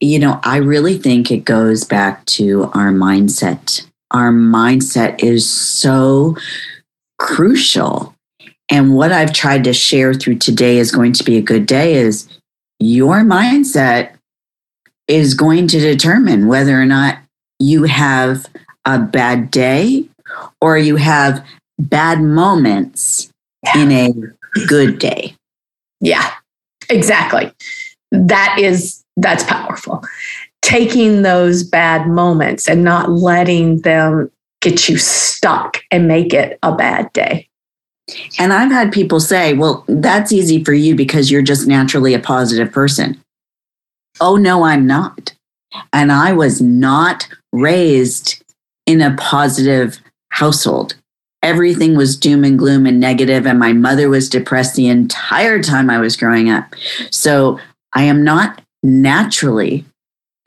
You 0.00 0.18
know, 0.18 0.40
I 0.42 0.58
really 0.58 0.98
think 0.98 1.30
it 1.30 1.44
goes 1.44 1.84
back 1.84 2.24
to 2.26 2.64
our 2.74 2.92
mindset. 2.92 3.86
Our 4.12 4.30
mindset 4.30 5.22
is 5.22 5.48
so 5.48 6.36
crucial 7.18 8.15
and 8.70 8.94
what 8.94 9.12
I've 9.12 9.32
tried 9.32 9.64
to 9.64 9.72
share 9.72 10.14
through 10.14 10.36
today 10.36 10.78
is 10.78 10.90
going 10.90 11.12
to 11.14 11.24
be 11.24 11.36
a 11.36 11.42
good 11.42 11.66
day 11.66 11.94
is 11.94 12.28
your 12.78 13.20
mindset 13.20 14.12
is 15.08 15.34
going 15.34 15.68
to 15.68 15.80
determine 15.80 16.48
whether 16.48 16.80
or 16.80 16.84
not 16.84 17.18
you 17.58 17.84
have 17.84 18.46
a 18.84 18.98
bad 18.98 19.50
day 19.50 20.08
or 20.60 20.76
you 20.76 20.96
have 20.96 21.44
bad 21.78 22.20
moments 22.20 23.30
yeah. 23.64 23.78
in 23.78 23.92
a 23.92 24.66
good 24.66 24.98
day. 24.98 25.34
Yeah, 26.00 26.32
exactly. 26.90 27.52
That 28.10 28.58
is, 28.58 29.02
that's 29.16 29.44
powerful. 29.44 30.02
Taking 30.62 31.22
those 31.22 31.62
bad 31.62 32.08
moments 32.08 32.68
and 32.68 32.82
not 32.82 33.10
letting 33.10 33.80
them 33.82 34.30
get 34.60 34.88
you 34.88 34.98
stuck 34.98 35.82
and 35.90 36.08
make 36.08 36.34
it 36.34 36.58
a 36.62 36.74
bad 36.74 37.12
day. 37.12 37.48
And 38.38 38.52
I've 38.52 38.70
had 38.70 38.92
people 38.92 39.18
say, 39.20 39.54
well, 39.54 39.84
that's 39.88 40.32
easy 40.32 40.62
for 40.62 40.72
you 40.72 40.94
because 40.94 41.30
you're 41.30 41.42
just 41.42 41.66
naturally 41.66 42.14
a 42.14 42.20
positive 42.20 42.70
person. 42.70 43.20
Oh, 44.20 44.36
no, 44.36 44.64
I'm 44.64 44.86
not. 44.86 45.34
And 45.92 46.12
I 46.12 46.32
was 46.32 46.62
not 46.62 47.28
raised 47.52 48.42
in 48.86 49.00
a 49.00 49.16
positive 49.16 49.98
household. 50.30 50.94
Everything 51.42 51.96
was 51.96 52.16
doom 52.16 52.44
and 52.44 52.58
gloom 52.58 52.86
and 52.86 52.98
negative, 52.98 53.46
and 53.46 53.58
my 53.58 53.72
mother 53.72 54.08
was 54.08 54.28
depressed 54.28 54.74
the 54.74 54.88
entire 54.88 55.62
time 55.62 55.90
I 55.90 55.98
was 55.98 56.16
growing 56.16 56.48
up. 56.48 56.74
So 57.10 57.60
I 57.92 58.04
am 58.04 58.24
not 58.24 58.62
naturally 58.82 59.84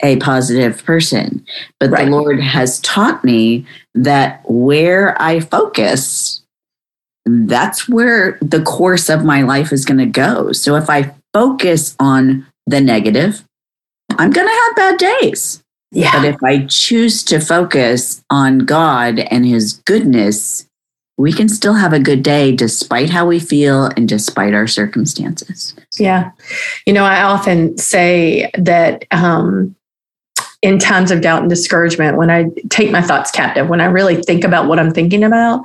a 0.02 0.16
positive 0.16 0.84
person, 0.84 1.44
but 1.78 1.90
right. 1.90 2.04
the 2.04 2.10
Lord 2.10 2.40
has 2.40 2.80
taught 2.80 3.22
me 3.24 3.66
that 3.94 4.42
where 4.46 5.20
I 5.20 5.40
focus, 5.40 6.39
that's 7.26 7.88
where 7.88 8.38
the 8.40 8.62
course 8.62 9.08
of 9.08 9.24
my 9.24 9.42
life 9.42 9.72
is 9.72 9.84
going 9.84 9.98
to 9.98 10.06
go. 10.06 10.52
So 10.52 10.76
if 10.76 10.88
I 10.88 11.14
focus 11.32 11.96
on 12.00 12.46
the 12.66 12.80
negative, 12.80 13.44
I'm 14.10 14.30
going 14.30 14.46
to 14.46 14.52
have 14.52 14.76
bad 14.76 14.98
days. 14.98 15.62
Yeah. 15.92 16.12
But 16.12 16.24
if 16.24 16.42
I 16.42 16.66
choose 16.66 17.24
to 17.24 17.40
focus 17.40 18.22
on 18.30 18.60
God 18.60 19.18
and 19.18 19.44
his 19.44 19.74
goodness, 19.84 20.66
we 21.18 21.32
can 21.32 21.48
still 21.48 21.74
have 21.74 21.92
a 21.92 21.98
good 21.98 22.22
day 22.22 22.52
despite 22.54 23.10
how 23.10 23.26
we 23.26 23.40
feel 23.40 23.86
and 23.96 24.08
despite 24.08 24.54
our 24.54 24.66
circumstances. 24.66 25.74
Yeah. 25.98 26.30
You 26.86 26.92
know, 26.92 27.04
I 27.04 27.22
often 27.22 27.76
say 27.76 28.50
that 28.56 29.04
um, 29.10 29.76
in 30.62 30.78
times 30.78 31.10
of 31.10 31.22
doubt 31.22 31.40
and 31.40 31.48
discouragement, 31.48 32.18
when 32.18 32.30
I 32.30 32.46
take 32.68 32.90
my 32.90 33.00
thoughts 33.00 33.30
captive, 33.30 33.68
when 33.68 33.80
I 33.80 33.86
really 33.86 34.22
think 34.22 34.44
about 34.44 34.68
what 34.68 34.78
I'm 34.78 34.92
thinking 34.92 35.24
about, 35.24 35.62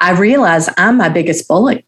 I 0.00 0.12
realize 0.12 0.68
I'm 0.76 0.96
my 0.96 1.08
biggest 1.08 1.48
bully. 1.48 1.84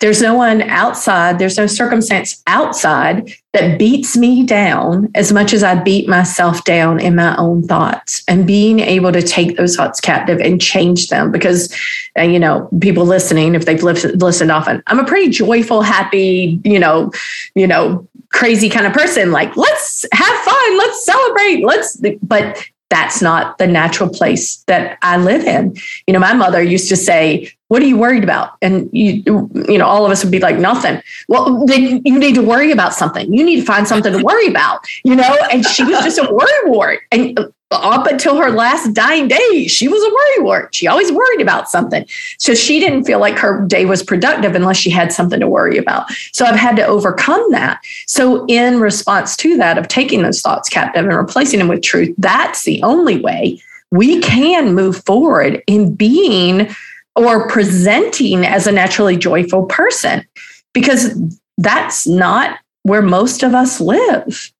There's 0.00 0.22
no 0.22 0.34
one 0.34 0.62
outside, 0.62 1.38
there's 1.38 1.56
no 1.56 1.66
circumstance 1.66 2.42
outside 2.46 3.32
that 3.52 3.78
beats 3.78 4.16
me 4.16 4.44
down 4.44 5.10
as 5.14 5.32
much 5.32 5.52
as 5.52 5.64
I 5.64 5.74
beat 5.74 6.08
myself 6.08 6.62
down 6.64 7.00
in 7.00 7.16
my 7.16 7.36
own 7.36 7.64
thoughts 7.64 8.22
and 8.28 8.46
being 8.46 8.78
able 8.78 9.10
to 9.12 9.22
take 9.22 9.56
those 9.56 9.74
thoughts 9.74 10.00
captive 10.00 10.38
and 10.38 10.60
change 10.60 11.08
them. 11.08 11.32
Because, 11.32 11.74
uh, 12.16 12.22
you 12.22 12.38
know, 12.38 12.68
people 12.80 13.04
listening, 13.04 13.56
if 13.56 13.66
they've 13.66 13.82
listened, 13.82 14.22
listened 14.22 14.52
often, 14.52 14.82
I'm 14.86 15.00
a 15.00 15.04
pretty 15.04 15.30
joyful, 15.30 15.82
happy, 15.82 16.60
you 16.64 16.78
know, 16.78 17.10
you 17.56 17.66
know, 17.66 18.06
crazy 18.32 18.68
kind 18.68 18.86
of 18.86 18.92
person. 18.92 19.32
Like, 19.32 19.56
let's 19.56 20.06
have 20.12 20.36
fun, 20.36 20.78
let's 20.78 21.04
celebrate, 21.04 21.64
let's, 21.64 22.00
but 22.22 22.64
that's 22.90 23.20
not 23.20 23.58
the 23.58 23.66
natural 23.66 24.08
place 24.08 24.58
that 24.68 24.98
I 25.02 25.16
live 25.16 25.44
in. 25.44 25.76
You 26.06 26.14
know, 26.14 26.20
my 26.20 26.32
mother 26.32 26.62
used 26.62 26.88
to 26.90 26.96
say, 26.96 27.52
"What 27.74 27.82
are 27.82 27.86
you 27.86 27.98
worried 27.98 28.22
about?" 28.22 28.52
And 28.62 28.88
you, 28.92 29.50
you 29.68 29.78
know, 29.78 29.86
all 29.86 30.06
of 30.06 30.12
us 30.12 30.22
would 30.22 30.30
be 30.30 30.38
like, 30.38 30.58
"Nothing." 30.58 31.02
Well, 31.26 31.66
then 31.66 32.00
you 32.04 32.16
need 32.16 32.36
to 32.36 32.42
worry 32.42 32.70
about 32.70 32.94
something. 32.94 33.34
You 33.34 33.44
need 33.44 33.56
to 33.56 33.66
find 33.66 33.88
something 33.88 34.12
to 34.12 34.22
worry 34.22 34.46
about. 34.46 34.86
You 35.02 35.16
know, 35.16 35.36
and 35.50 35.66
she 35.66 35.82
was 35.82 36.04
just 36.04 36.18
a 36.18 36.32
worry 36.32 36.70
wart. 36.70 37.00
And 37.10 37.36
uh, 37.36 37.48
up 37.70 38.06
until 38.06 38.36
her 38.36 38.50
last 38.50 38.94
dying 38.94 39.26
day, 39.26 39.66
she 39.66 39.88
was 39.88 40.00
a 40.00 40.14
worry 40.14 40.44
wart. 40.44 40.72
She 40.72 40.86
always 40.86 41.10
worried 41.10 41.40
about 41.40 41.68
something. 41.68 42.06
So 42.38 42.54
she 42.54 42.78
didn't 42.78 43.04
feel 43.04 43.18
like 43.18 43.36
her 43.38 43.66
day 43.66 43.84
was 43.84 44.02
productive 44.02 44.54
unless 44.54 44.76
she 44.76 44.90
had 44.90 45.12
something 45.12 45.40
to 45.40 45.48
worry 45.48 45.76
about. 45.76 46.08
So 46.32 46.44
I've 46.44 46.54
had 46.54 46.76
to 46.76 46.86
overcome 46.86 47.44
that. 47.50 47.80
So, 48.06 48.46
in 48.46 48.78
response 48.78 49.36
to 49.38 49.56
that, 49.56 49.78
of 49.78 49.88
taking 49.88 50.22
those 50.22 50.40
thoughts 50.40 50.68
captive 50.68 51.04
and 51.04 51.16
replacing 51.16 51.58
them 51.58 51.68
with 51.68 51.82
truth, 51.82 52.14
that's 52.18 52.62
the 52.62 52.80
only 52.82 53.20
way 53.20 53.60
we 53.90 54.20
can 54.20 54.74
move 54.74 55.04
forward 55.04 55.62
in 55.66 55.94
being 55.94 56.74
or 57.16 57.48
presenting 57.48 58.44
as 58.44 58.66
a 58.66 58.72
naturally 58.72 59.16
joyful 59.16 59.66
person 59.66 60.24
because 60.72 61.16
that's 61.58 62.06
not 62.06 62.58
where 62.82 63.02
most 63.02 63.42
of 63.42 63.54
us 63.54 63.80
live. 63.80 64.50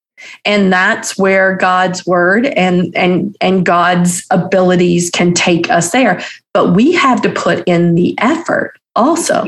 And 0.44 0.72
that's 0.72 1.18
where 1.18 1.56
god's 1.56 2.06
word 2.06 2.46
and 2.46 2.94
and 2.96 3.36
and 3.40 3.66
god's 3.66 4.24
abilities 4.30 5.10
can 5.10 5.34
take 5.34 5.68
us 5.68 5.90
there. 5.90 6.22
But 6.54 6.72
we 6.72 6.92
have 6.92 7.20
to 7.22 7.30
put 7.30 7.66
in 7.66 7.94
the 7.94 8.14
effort 8.18 8.78
also. 8.96 9.44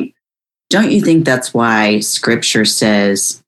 Don't 0.69 0.91
you 0.91 1.01
think 1.01 1.25
that's 1.25 1.55
why 1.55 2.01
scripture 2.01 2.65
says 2.65 3.43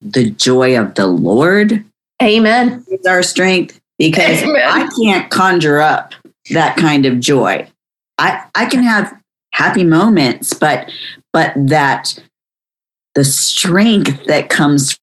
the 0.00 0.30
joy 0.30 0.80
of 0.80 0.94
the 0.94 1.06
lord 1.06 1.84
amen. 2.22 2.84
is 2.88 3.04
our 3.04 3.22
strength? 3.22 3.78
Because 3.98 4.42
amen. 4.42 4.62
i 4.64 4.88
can't 4.98 5.30
conjure 5.30 5.80
up 5.80 6.14
that 6.50 6.76
kind 6.76 7.04
of 7.04 7.20
joy 7.20 7.68
i 8.20 8.44
i 8.54 8.64
can 8.66 8.82
have 8.82 9.12
happy 9.52 9.82
moments 9.82 10.54
but 10.54 10.90
but 11.32 11.52
that 11.56 12.16
the 13.14 13.24
strength 13.24 14.24
that 14.26 14.48
comes 14.48 14.98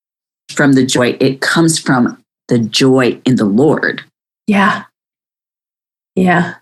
from 0.51 0.73
the 0.73 0.85
joy. 0.85 1.17
It 1.19 1.41
comes 1.41 1.79
from 1.79 2.23
the 2.47 2.59
joy 2.59 3.21
in 3.25 3.35
the 3.35 3.45
Lord. 3.45 4.03
Yeah. 4.47 4.85
Yeah. 6.15 6.55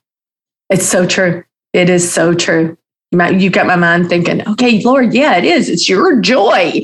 It's 0.70 0.86
so 0.86 1.06
true. 1.06 1.44
It 1.74 1.90
is 1.90 2.12
so 2.12 2.34
true. 2.34 2.78
You 3.12 3.50
got 3.50 3.68
my 3.68 3.76
mind 3.76 4.10
thinking, 4.10 4.46
okay, 4.50 4.82
Lord, 4.82 5.14
yeah, 5.14 5.38
it 5.38 5.46
is. 5.46 5.70
It's 5.70 5.88
your 5.88 6.20
joy. 6.20 6.82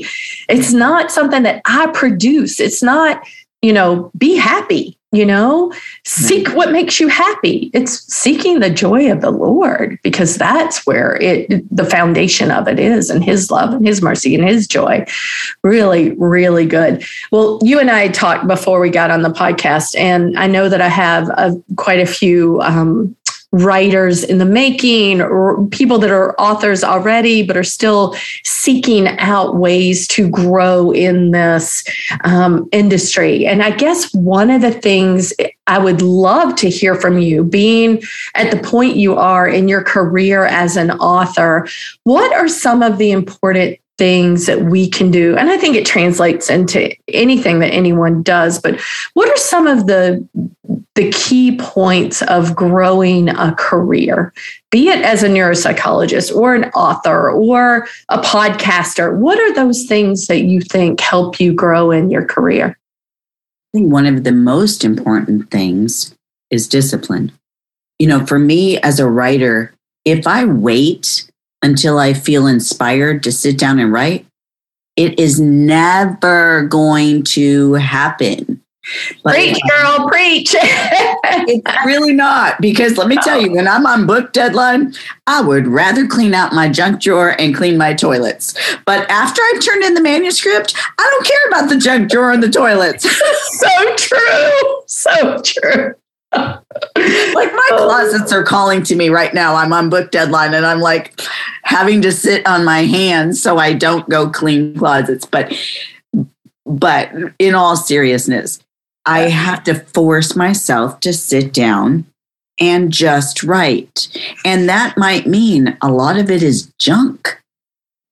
It's 0.48 0.72
not 0.72 1.10
something 1.10 1.42
that 1.42 1.60
I 1.66 1.88
produce. 1.88 2.58
It's 2.58 2.82
not, 2.82 3.22
you 3.60 3.72
know, 3.72 4.10
be 4.16 4.36
happy 4.36 4.96
you 5.12 5.26
know? 5.26 5.72
Seek 6.04 6.48
what 6.54 6.72
makes 6.72 6.98
you 6.98 7.08
happy. 7.08 7.70
It's 7.72 8.12
seeking 8.12 8.60
the 8.60 8.70
joy 8.70 9.10
of 9.10 9.20
the 9.20 9.30
lord 9.30 9.98
because 10.02 10.36
that's 10.36 10.86
where 10.86 11.16
it 11.20 11.64
the 11.74 11.84
foundation 11.84 12.50
of 12.50 12.66
it 12.68 12.78
is 12.78 13.10
and 13.10 13.22
his 13.22 13.50
love 13.50 13.72
and 13.74 13.86
his 13.86 14.02
mercy 14.02 14.34
and 14.34 14.46
his 14.48 14.66
joy. 14.66 15.04
Really 15.62 16.12
really 16.12 16.66
good. 16.66 17.04
Well 17.30 17.58
you 17.62 17.78
and 17.78 17.90
i 17.90 18.08
talked 18.08 18.46
before 18.46 18.80
we 18.80 18.90
got 18.90 19.10
on 19.10 19.22
the 19.22 19.30
podcast 19.30 19.96
and 19.96 20.38
i 20.38 20.46
know 20.46 20.68
that 20.68 20.80
i 20.80 20.88
have 20.88 21.28
a, 21.30 21.52
quite 21.76 22.00
a 22.00 22.06
few 22.06 22.60
um, 22.62 23.14
writers 23.52 24.24
in 24.24 24.38
the 24.38 24.44
making 24.44 25.20
or 25.20 25.66
people 25.68 25.98
that 25.98 26.10
are 26.10 26.34
authors 26.40 26.82
already 26.82 27.42
but 27.42 27.56
are 27.56 27.62
still 27.62 28.16
seeking 28.44 29.08
out 29.18 29.56
ways 29.56 30.08
to 30.08 30.28
grow 30.28 30.90
in 30.90 31.30
this 31.30 31.84
um, 32.24 32.68
industry. 32.72 33.46
And 33.46 33.62
i 33.62 33.70
guess 33.70 34.12
one 34.14 34.50
of 34.50 34.62
the 34.62 34.72
things 34.72 35.32
i 35.66 35.78
would 35.78 36.02
love 36.02 36.54
to 36.56 36.68
hear 36.68 36.94
from 36.94 37.18
you 37.18 37.44
being 37.44 38.02
at 38.34 38.50
the 38.50 38.62
point 38.68 38.96
you 38.96 39.16
are 39.16 39.48
in 39.48 39.68
your 39.68 39.82
career 39.82 40.44
as 40.46 40.76
an 40.76 40.90
author 40.92 41.68
what 42.04 42.32
are 42.32 42.48
some 42.48 42.82
of 42.82 42.98
the 42.98 43.10
important 43.10 43.78
things 43.98 44.46
that 44.46 44.62
we 44.62 44.88
can 44.88 45.10
do. 45.10 45.36
And 45.36 45.50
i 45.50 45.56
think 45.56 45.76
it 45.76 45.86
translates 45.86 46.50
into 46.50 46.94
anything 47.08 47.58
that 47.60 47.72
anyone 47.72 48.22
does 48.22 48.58
but 48.58 48.80
what 49.14 49.28
are 49.28 49.36
some 49.36 49.66
of 49.66 49.86
the 49.86 50.26
the 50.94 51.10
key 51.10 51.56
points 51.56 52.20
of 52.22 52.54
growing 52.54 53.30
a 53.30 53.54
career? 53.54 54.32
Be 54.70 54.88
it 54.88 55.02
as 55.02 55.22
a 55.22 55.28
neuropsychologist 55.28 56.34
or 56.34 56.54
an 56.54 56.64
author 56.72 57.30
or 57.30 57.86
a 58.08 58.18
podcaster 58.18 59.16
what 59.16 59.38
are 59.38 59.54
those 59.54 59.84
things 59.84 60.26
that 60.26 60.42
you 60.42 60.60
think 60.60 61.00
help 61.00 61.40
you 61.40 61.52
grow 61.52 61.90
in 61.90 62.10
your 62.10 62.24
career? 62.24 62.78
I 63.74 63.78
think 63.78 63.92
one 63.92 64.06
of 64.06 64.24
the 64.24 64.32
most 64.32 64.84
important 64.84 65.50
things 65.50 66.14
is 66.50 66.68
discipline. 66.68 67.32
You 67.98 68.08
know 68.08 68.26
for 68.26 68.38
me 68.38 68.78
as 68.78 68.98
a 68.98 69.08
writer 69.08 69.74
if 70.04 70.26
i 70.26 70.44
wait 70.44 71.30
until 71.62 71.98
I 71.98 72.12
feel 72.12 72.46
inspired 72.46 73.22
to 73.22 73.32
sit 73.32 73.58
down 73.58 73.78
and 73.78 73.92
write, 73.92 74.26
it 74.96 75.18
is 75.18 75.40
never 75.40 76.62
going 76.66 77.22
to 77.22 77.74
happen. 77.74 78.62
preach, 79.24 79.56
um, 79.56 79.68
girl, 79.68 80.08
preach. 80.08 80.54
it's 80.58 81.86
really 81.86 82.12
not 82.12 82.60
because 82.60 82.98
let 82.98 83.08
me 83.08 83.16
tell 83.16 83.40
you, 83.40 83.52
when 83.52 83.68
I'm 83.68 83.86
on 83.86 84.06
book 84.06 84.32
deadline, 84.32 84.94
I 85.26 85.40
would 85.40 85.66
rather 85.66 86.06
clean 86.06 86.34
out 86.34 86.52
my 86.52 86.68
junk 86.68 87.00
drawer 87.00 87.36
and 87.38 87.54
clean 87.54 87.78
my 87.78 87.94
toilets. 87.94 88.54
But 88.84 89.08
after 89.08 89.40
I've 89.40 89.64
turned 89.64 89.84
in 89.84 89.94
the 89.94 90.02
manuscript, 90.02 90.74
I 90.98 91.08
don't 91.10 91.26
care 91.26 91.48
about 91.48 91.68
the 91.70 91.78
junk 91.78 92.10
drawer 92.10 92.32
and 92.32 92.42
the 92.42 92.50
toilets. 92.50 93.04
so 93.60 93.96
true. 93.96 94.82
So 94.86 95.40
true 95.42 95.94
like 97.34 97.52
my 97.52 97.68
oh. 97.72 97.86
closets 97.86 98.32
are 98.32 98.42
calling 98.42 98.82
to 98.84 98.96
me 98.96 99.08
right 99.08 99.32
now. 99.32 99.54
I'm 99.54 99.72
on 99.72 99.90
book 99.90 100.10
deadline 100.10 100.54
and 100.54 100.66
I'm 100.66 100.80
like 100.80 101.20
having 101.62 102.02
to 102.02 102.12
sit 102.12 102.46
on 102.46 102.64
my 102.64 102.80
hands 102.80 103.42
so 103.42 103.58
I 103.58 103.72
don't 103.72 104.08
go 104.08 104.28
clean 104.28 104.76
closets. 104.76 105.24
But 105.24 105.52
but 106.66 107.10
in 107.38 107.54
all 107.54 107.76
seriousness, 107.76 108.60
I 109.04 109.30
have 109.30 109.64
to 109.64 109.74
force 109.74 110.36
myself 110.36 111.00
to 111.00 111.12
sit 111.12 111.52
down 111.52 112.06
and 112.60 112.92
just 112.92 113.42
write. 113.42 114.08
And 114.44 114.68
that 114.68 114.96
might 114.96 115.26
mean 115.26 115.76
a 115.82 115.90
lot 115.90 116.18
of 116.18 116.30
it 116.30 116.42
is 116.42 116.72
junk. 116.78 117.40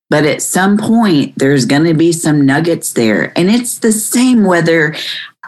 But 0.09 0.24
at 0.24 0.42
some 0.42 0.76
point, 0.76 1.35
there's 1.37 1.66
going 1.66 1.85
to 1.85 1.94
be 1.94 2.11
some 2.11 2.44
nuggets 2.44 2.92
there. 2.94 3.33
And 3.37 3.48
it's 3.48 3.78
the 3.78 3.92
same 3.92 4.44
whether 4.44 4.96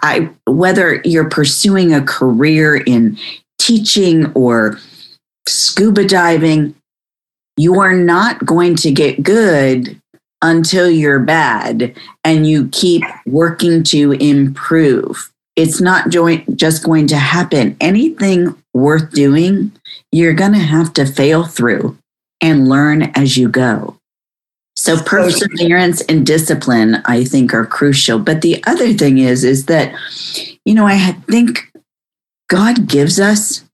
I 0.02 0.30
whether 0.46 1.00
you're 1.04 1.30
pursuing 1.30 1.94
a 1.94 2.02
career 2.02 2.76
in 2.76 3.18
teaching 3.58 4.32
or 4.32 4.78
scuba 5.48 6.04
diving, 6.04 6.74
you 7.56 7.80
are 7.80 7.94
not 7.94 8.44
going 8.44 8.76
to 8.76 8.90
get 8.90 9.22
good 9.22 10.00
until 10.42 10.90
you're 10.90 11.20
bad 11.20 11.94
and 12.24 12.46
you 12.46 12.68
keep 12.68 13.04
working 13.26 13.84
to 13.84 14.12
improve. 14.12 15.30
It's 15.54 15.80
not 15.80 16.08
just 16.08 16.82
going 16.82 17.06
to 17.08 17.16
happen. 17.16 17.76
Anything 17.80 18.56
worth 18.74 19.12
doing, 19.12 19.70
you're 20.10 20.34
going 20.34 20.52
to 20.54 20.58
have 20.58 20.92
to 20.94 21.06
fail 21.06 21.44
through 21.44 21.96
and 22.40 22.68
learn 22.68 23.02
as 23.14 23.36
you 23.36 23.48
go. 23.48 23.96
So 24.74 25.00
perseverance 25.02 26.00
and 26.02 26.26
discipline, 26.26 27.02
I 27.04 27.24
think, 27.24 27.52
are 27.52 27.66
crucial. 27.66 28.18
But 28.18 28.40
the 28.40 28.62
other 28.66 28.92
thing 28.94 29.18
is, 29.18 29.44
is 29.44 29.66
that, 29.66 29.94
you 30.64 30.74
know, 30.74 30.86
I 30.86 31.12
think 31.28 31.70
God 32.48 32.88
gives 32.88 33.20
us 33.20 33.64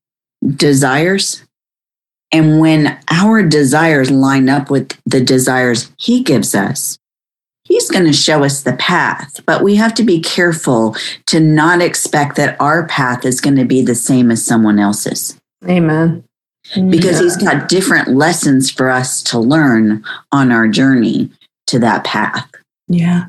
desires. 0.45 1.45
And 2.33 2.61
when 2.61 2.99
our 3.11 3.43
desires 3.43 4.11
line 4.11 4.49
up 4.49 4.71
with 4.71 4.99
the 5.07 5.21
desires 5.21 5.91
He 5.99 6.23
gives 6.23 6.55
us, 6.55 6.99
He's 7.63 7.91
going 7.91 8.07
to 8.07 8.13
show 8.13 8.45
us 8.45 8.63
the 8.63 8.75
path. 8.75 9.41
But 9.47 9.63
we 9.63 9.77
have 9.77 9.95
to 9.95 10.03
be 10.03 10.21
careful 10.21 10.97
to 11.27 11.39
not 11.39 11.81
expect 11.81 12.37
that 12.37 12.61
our 12.61 12.87
path 12.87 13.25
is 13.25 13.41
going 13.41 13.57
to 13.57 13.65
be 13.65 13.83
the 13.83 13.95
same 13.95 14.31
as 14.31 14.45
someone 14.45 14.79
else's. 14.79 15.39
Amen 15.67 16.28
because 16.75 17.19
yeah. 17.19 17.23
he's 17.23 17.37
got 17.37 17.69
different 17.69 18.09
lessons 18.09 18.71
for 18.71 18.91
us 18.91 19.23
to 19.25 19.39
learn 19.39 20.05
on 20.33 20.53
our 20.53 20.69
journey 20.69 21.31
to 21.67 21.79
that 21.79 22.05
path. 22.05 22.49
Yeah, 22.89 23.27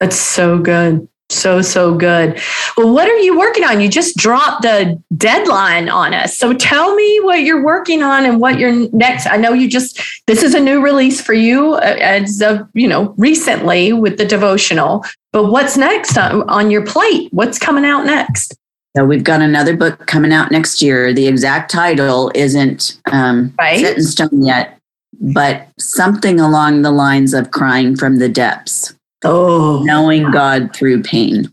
that's 0.00 0.16
so 0.16 0.58
good. 0.58 1.08
So, 1.30 1.62
so 1.62 1.94
good. 1.94 2.38
Well, 2.76 2.92
what 2.92 3.08
are 3.08 3.18
you 3.18 3.38
working 3.38 3.64
on? 3.64 3.80
You 3.80 3.88
just 3.88 4.16
dropped 4.18 4.62
the 4.62 5.02
deadline 5.16 5.88
on 5.88 6.12
us. 6.12 6.36
So 6.36 6.52
tell 6.52 6.94
me 6.94 7.20
what 7.22 7.40
you're 7.40 7.64
working 7.64 8.02
on 8.02 8.26
and 8.26 8.38
what 8.38 8.58
you're 8.58 8.90
next. 8.92 9.26
I 9.26 9.38
know 9.38 9.54
you 9.54 9.68
just, 9.68 9.98
this 10.26 10.42
is 10.42 10.54
a 10.54 10.60
new 10.60 10.82
release 10.82 11.22
for 11.22 11.32
you 11.32 11.74
uh, 11.74 11.96
as 12.00 12.42
of, 12.42 12.68
you 12.74 12.86
know, 12.86 13.14
recently 13.16 13.94
with 13.94 14.18
the 14.18 14.26
devotional, 14.26 15.06
but 15.32 15.50
what's 15.50 15.78
next 15.78 16.18
on, 16.18 16.48
on 16.50 16.70
your 16.70 16.84
plate? 16.84 17.32
What's 17.32 17.58
coming 17.58 17.86
out 17.86 18.04
next? 18.04 18.54
So 18.96 19.06
we've 19.06 19.24
got 19.24 19.40
another 19.40 19.74
book 19.76 20.06
coming 20.06 20.32
out 20.32 20.50
next 20.50 20.82
year. 20.82 21.12
The 21.14 21.26
exact 21.26 21.70
title 21.70 22.30
isn't 22.34 23.00
um, 23.10 23.54
right. 23.58 23.80
set 23.80 23.96
in 23.96 24.02
stone 24.04 24.42
yet, 24.44 24.78
but 25.20 25.66
something 25.78 26.38
along 26.38 26.82
the 26.82 26.90
lines 26.90 27.32
of 27.32 27.50
crying 27.50 27.96
from 27.96 28.18
the 28.18 28.28
depths. 28.28 28.94
Oh, 29.24 29.82
knowing 29.84 30.30
God 30.30 30.74
through 30.74 31.02
pain. 31.02 31.50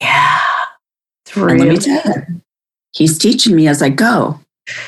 Yeah. 0.00 0.40
Let 1.36 1.56
me 1.56 1.76
tell 1.78 2.02
you, 2.04 2.42
he's 2.92 3.16
teaching 3.16 3.56
me 3.56 3.68
as 3.68 3.80
I 3.80 3.88
go. 3.88 4.38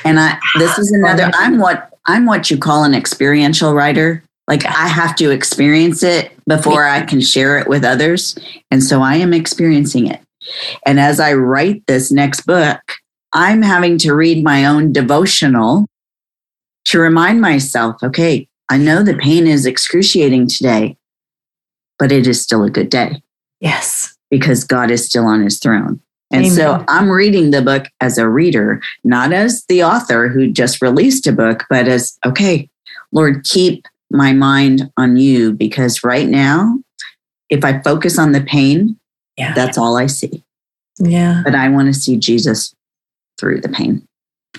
And 0.03 0.19
I 0.19 0.39
this 0.57 0.77
is 0.77 0.91
another 0.91 1.31
I'm 1.33 1.57
what 1.57 1.93
I'm 2.05 2.25
what 2.25 2.51
you 2.51 2.57
call 2.57 2.83
an 2.83 2.93
experiential 2.93 3.73
writer. 3.73 4.23
Like 4.47 4.65
I 4.65 4.87
have 4.87 5.15
to 5.17 5.31
experience 5.31 6.03
it 6.03 6.31
before 6.45 6.85
I 6.85 7.01
can 7.01 7.19
share 7.19 7.57
it 7.57 7.67
with 7.67 7.83
others. 7.83 8.37
And 8.69 8.83
so 8.83 9.01
I 9.01 9.15
am 9.15 9.33
experiencing 9.33 10.07
it. 10.07 10.21
And 10.85 10.99
as 10.99 11.19
I 11.19 11.33
write 11.33 11.85
this 11.87 12.11
next 12.11 12.45
book, 12.45 12.79
I'm 13.33 13.61
having 13.61 13.97
to 13.99 14.13
read 14.13 14.43
my 14.43 14.65
own 14.65 14.91
devotional 14.91 15.87
to 16.85 16.99
remind 16.99 17.41
myself, 17.41 18.01
okay, 18.03 18.47
I 18.69 18.77
know 18.77 19.03
the 19.03 19.17
pain 19.17 19.47
is 19.47 19.65
excruciating 19.65 20.47
today, 20.47 20.97
but 21.99 22.11
it 22.11 22.27
is 22.27 22.41
still 22.41 22.63
a 22.63 22.69
good 22.69 22.89
day. 22.89 23.21
Yes. 23.59 24.15
Because 24.29 24.63
God 24.63 24.91
is 24.91 25.05
still 25.05 25.25
on 25.25 25.43
his 25.43 25.59
throne. 25.59 25.99
And 26.31 26.45
Amen. 26.45 26.55
so 26.55 26.83
I'm 26.87 27.09
reading 27.09 27.51
the 27.51 27.61
book 27.61 27.85
as 28.01 28.17
a 28.17 28.27
reader, 28.27 28.81
not 29.03 29.31
as 29.31 29.63
the 29.69 29.83
author 29.83 30.27
who 30.27 30.51
just 30.51 30.81
released 30.81 31.27
a 31.27 31.31
book, 31.31 31.63
but 31.69 31.87
as, 31.87 32.17
okay, 32.25 32.69
Lord, 33.11 33.43
keep 33.43 33.85
my 34.11 34.33
mind 34.33 34.91
on 34.97 35.17
you 35.17 35.53
because 35.53 36.03
right 36.03 36.27
now, 36.27 36.79
if 37.49 37.63
I 37.63 37.81
focus 37.81 38.17
on 38.17 38.31
the 38.31 38.41
pain, 38.41 38.99
yeah. 39.37 39.53
that's 39.53 39.77
all 39.77 39.97
I 39.97 40.07
see. 40.07 40.43
Yeah. 40.97 41.41
But 41.43 41.55
I 41.55 41.69
want 41.69 41.87
to 41.87 41.99
see 41.99 42.17
Jesus 42.17 42.73
through 43.37 43.61
the 43.61 43.69
pain. 43.69 44.07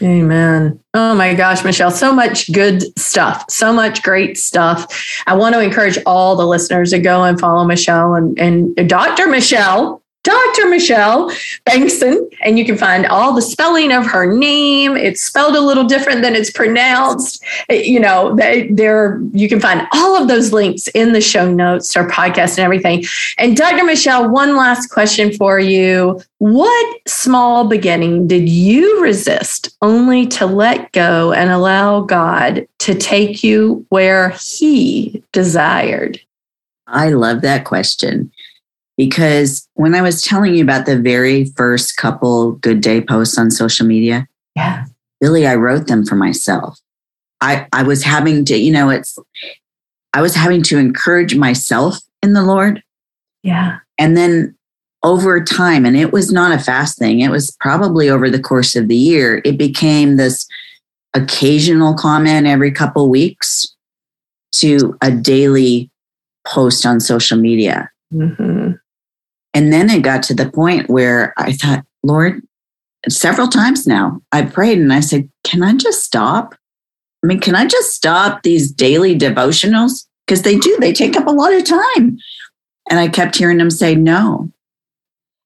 Amen. 0.03 0.79
Oh 0.93 1.15
my 1.15 1.33
gosh, 1.35 1.65
Michelle, 1.65 1.91
so 1.91 2.13
much 2.13 2.53
good 2.53 2.83
stuff, 2.99 3.51
so 3.51 3.73
much 3.73 4.03
great 4.03 4.37
stuff. 4.37 5.23
I 5.27 5.35
want 5.35 5.55
to 5.55 5.61
encourage 5.61 5.99
all 6.05 6.37
the 6.37 6.47
listeners 6.47 6.91
to 6.91 6.99
go 6.99 7.25
and 7.25 7.41
follow 7.41 7.65
Michelle 7.65 8.15
and, 8.15 8.39
and 8.39 8.89
Dr. 8.89 9.27
Michelle 9.27 10.03
Dr. 10.27 10.69
Michelle 10.69 11.31
Bengtson, 11.67 12.29
and 12.43 12.59
you 12.59 12.65
can 12.65 12.77
find 12.77 13.07
all 13.07 13.33
the 13.33 13.41
spelling 13.41 13.93
of 13.93 14.05
her 14.07 14.27
name. 14.27 14.97
It's 14.97 15.23
spelled 15.23 15.55
a 15.55 15.61
little 15.61 15.85
different 15.85 16.23
than 16.23 16.35
it's 16.35 16.51
pronounced. 16.51 17.45
You 17.71 18.01
know, 18.01 18.35
there 18.35 19.21
you 19.31 19.49
can 19.49 19.61
find 19.61 19.87
all 19.93 20.21
of 20.21 20.27
those 20.27 20.53
links 20.53 20.89
in 20.89 21.13
the 21.13 21.21
show 21.21 21.49
notes 21.49 21.97
our 21.97 22.09
podcast 22.09 22.59
and 22.59 22.65
everything. 22.65 23.05
And 23.39 23.57
Dr. 23.57 23.85
Michelle, 23.85 24.29
one 24.29 24.57
last 24.57 24.89
question 24.89 25.33
for 25.33 25.61
you. 25.61 26.21
What 26.39 27.01
small 27.07 27.69
beginning 27.69 28.27
did 28.27 28.49
you 28.49 29.01
resist 29.01 29.77
only 29.81 30.27
to 30.27 30.47
let 30.47 30.91
go 30.91 31.35
and 31.35 31.51
allow 31.51 32.01
God 32.01 32.67
to 32.81 32.97
take 32.97 33.45
you 33.45 33.87
where 33.91 34.31
He 34.31 35.23
desired? 35.31 36.21
I 36.89 37.11
love 37.11 37.43
that 37.43 37.65
question 37.65 38.33
because 38.97 39.69
when 39.75 39.95
I 39.95 40.03
was 40.03 40.23
telling 40.23 40.55
you 40.55 40.63
about 40.63 40.87
the 40.87 40.99
very 40.99 41.47
first 41.57 41.97
couple 41.97 42.53
good 42.53 42.81
day 42.81 43.01
posts 43.01 43.39
on 43.39 43.51
social 43.51 43.87
media, 43.87 44.27
yeah, 44.55 44.87
Billie, 45.21 45.47
I 45.47 45.55
wrote 45.55 45.87
them 45.87 46.05
for 46.05 46.17
myself. 46.17 46.79
I, 47.41 47.67
I 47.73 47.83
was 47.83 48.03
having 48.03 48.45
to, 48.47 48.57
you 48.57 48.73
know, 48.73 48.91
it's, 48.91 49.19
I 50.15 50.23
was 50.23 50.35
having 50.35 50.63
to 50.65 50.79
encourage 50.79 51.37
myself 51.37 51.99
in 52.23 52.33
the 52.33 52.43
Lord. 52.43 52.83
Yeah. 53.43 53.79
And 53.99 54.17
then 54.17 54.57
over 55.03 55.43
time, 55.43 55.85
and 55.85 55.97
it 55.97 56.13
was 56.13 56.33
not 56.33 56.59
a 56.59 56.63
fast 56.63 56.99
thing, 56.99 57.21
it 57.21 57.31
was 57.31 57.55
probably 57.61 58.09
over 58.09 58.31
the 58.31 58.41
course 58.41 58.75
of 58.75 58.89
the 58.89 58.97
year, 58.97 59.43
it 59.45 59.59
became 59.59 60.17
this 60.17 60.47
occasional 61.15 61.95
comment 61.95 62.47
every 62.47 62.73
couple 62.73 63.09
weeks 63.09 63.75
to 64.53 64.97
a 65.03 65.11
daily 65.11 65.91
post 66.47 66.87
on 66.87 67.01
social 67.01 67.39
media. 67.39 67.91
Mm-hmm. 68.13 68.73
And 69.57 69.73
then 69.73 69.89
it 69.89 70.03
got 70.03 70.23
to 70.25 70.35
the 70.35 70.51
point 70.51 70.91
where 70.91 71.33
I 71.39 71.53
thought, 71.53 71.83
Lord, 72.03 72.43
several 73.09 73.49
times 73.49 73.87
now, 73.87 74.21
I 74.31 74.43
prayed 74.43 74.77
and 74.77 74.93
I 74.93 75.01
said, 75.01 75.31
Can 75.45 75.63
I 75.63 75.73
just 75.73 76.03
stop? 76.03 76.55
I 77.25 77.27
mean, 77.27 77.41
can 77.41 77.55
I 77.55 77.65
just 77.65 77.95
stop 77.95 78.43
these 78.43 78.71
daily 78.71 79.19
devotionals? 79.19 80.05
Because 80.27 80.43
they 80.43 80.59
do, 80.59 80.77
they 80.79 80.93
take 80.93 81.17
up 81.17 81.27
a 81.27 81.33
lot 81.33 81.55
of 81.55 81.65
time. 81.65 82.19
And 82.91 83.01
I 83.01 83.09
kept 83.09 83.35
hearing 83.35 83.57
them 83.57 83.71
say 83.71 83.95
no. 83.95 84.53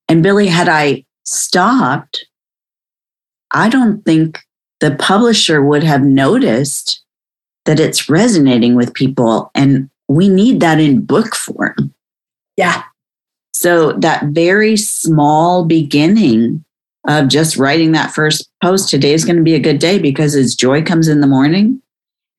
And 0.09 0.25
Billie, 0.25 0.49
had 0.49 0.69
I 0.69 1.05
stopped, 1.25 2.27
I 3.53 3.69
don't 3.69 4.05
think 4.05 4.41
the 4.81 4.97
publisher 4.97 5.63
would 5.63 5.85
have 5.85 6.03
noticed 6.03 7.01
that 7.65 7.79
it's 7.79 8.11
resonating 8.11 8.75
with 8.75 8.93
people. 8.93 9.53
And 9.55 9.89
we 10.09 10.29
need 10.29 10.59
that 10.59 10.81
in 10.81 11.05
book 11.05 11.37
form. 11.37 11.95
Yeah. 12.57 12.83
So 13.61 13.93
that 13.93 14.25
very 14.29 14.75
small 14.79 15.67
beginning 15.67 16.65
of 17.07 17.29
just 17.29 17.59
writing 17.59 17.93
that 17.93 18.11
first 18.11 18.49
post, 18.63 18.89
today 18.89 19.13
is 19.13 19.27
going 19.27 19.37
to 19.37 19.43
be 19.43 19.55
a 19.55 19.61
good 19.61 19.79
day 19.79 19.99
because 19.99 20.35
as 20.35 20.55
joy 20.55 20.83
comes 20.83 21.09
in 21.09 21.21
the 21.21 21.27
morning, 21.27 21.83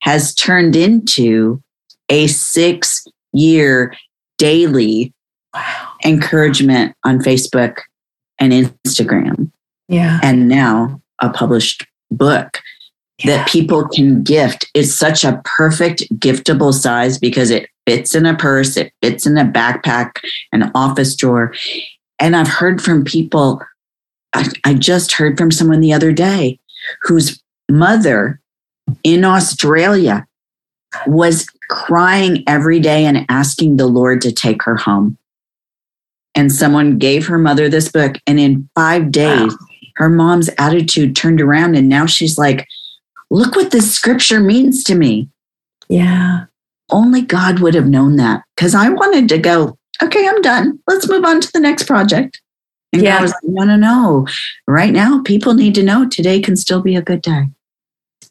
has 0.02 0.34
turned 0.34 0.76
into 0.76 1.62
a 2.10 2.26
six 2.26 3.06
year 3.34 3.96
daily 4.40 5.14
wow. 5.54 5.90
encouragement 6.04 6.96
on 7.06 7.20
Facebook 7.20 7.82
and 8.40 8.52
Instagram. 8.52 9.52
Yeah. 9.90 10.20
And 10.24 10.50
now 10.50 11.04
a 11.20 11.30
published 11.30 11.86
book 12.10 12.62
yeah. 13.24 13.38
that 13.38 13.48
people 13.48 13.88
can 13.88 14.24
gift. 14.24 14.70
It's 14.74 14.94
such 14.94 15.24
a 15.24 15.42
perfect 15.46 16.04
giftable 16.20 16.74
size 16.74 17.18
because 17.18 17.50
it 17.50 17.70
fits 17.86 18.16
in 18.16 18.26
a 18.26 18.36
purse, 18.36 18.78
it 18.78 18.94
fits 19.02 19.26
in 19.26 19.38
a 19.38 19.46
backpack, 19.46 20.18
an 20.52 20.72
office 20.76 21.16
drawer. 21.16 21.54
And 22.20 22.36
I've 22.36 22.48
heard 22.48 22.82
from 22.82 23.04
people, 23.04 23.62
I, 24.34 24.48
I 24.64 24.74
just 24.76 25.14
heard 25.14 25.38
from 25.38 25.52
someone 25.52 25.82
the 25.82 25.94
other 25.94 26.12
day 26.12 26.60
whose 27.02 27.42
mother 27.70 28.40
in 29.04 29.26
Australia 29.26 30.28
was 31.08 31.48
crying 31.70 32.44
every 32.48 32.80
day 32.80 33.06
and 33.06 33.26
asking 33.30 33.78
the 33.78 33.88
Lord 33.88 34.22
to 34.22 34.32
take 34.32 34.64
her 34.64 34.76
home. 34.76 35.18
And 36.36 36.52
someone 36.52 36.98
gave 36.98 37.28
her 37.28 37.38
mother 37.38 37.68
this 37.68 37.92
book. 37.92 38.16
And 38.26 38.40
in 38.40 38.70
five 38.76 39.12
days, 39.12 39.52
wow. 39.52 39.68
her 39.96 40.10
mom's 40.10 40.50
attitude 40.58 41.16
turned 41.16 41.42
around. 41.42 41.76
And 41.76 41.90
now 41.90 42.06
she's 42.06 42.38
like, 42.38 42.68
look 43.32 43.56
what 43.56 43.72
this 43.72 43.92
scripture 43.92 44.40
means 44.40 44.84
to 44.84 44.94
me. 44.94 45.30
Yeah 45.90 46.46
only 46.92 47.22
God 47.22 47.60
would 47.60 47.74
have 47.74 47.88
known 47.88 48.18
that 48.18 48.44
because 48.56 48.76
I 48.76 48.90
wanted 48.90 49.30
to 49.30 49.38
go, 49.38 49.78
okay, 50.04 50.28
I'm 50.28 50.42
done. 50.42 50.80
Let's 50.88 51.10
move 51.10 51.26
on 51.26 51.42
to 51.42 51.52
the 51.52 51.60
next 51.60 51.84
project. 51.84 52.42
And 52.94 53.02
yeah. 53.02 53.16
God 53.16 53.22
was 53.22 53.32
like, 53.32 53.44
no, 53.44 53.64
no, 53.64 53.76
no. 53.78 54.28
Right 54.68 54.92
now, 54.92 55.22
people 55.24 55.54
need 55.54 55.76
to 55.76 55.84
know 55.84 56.08
today 56.08 56.42
can 56.42 56.56
still 56.56 56.82
be 56.82 56.96
a 56.96 57.02
good 57.02 57.22
day. 57.22 57.48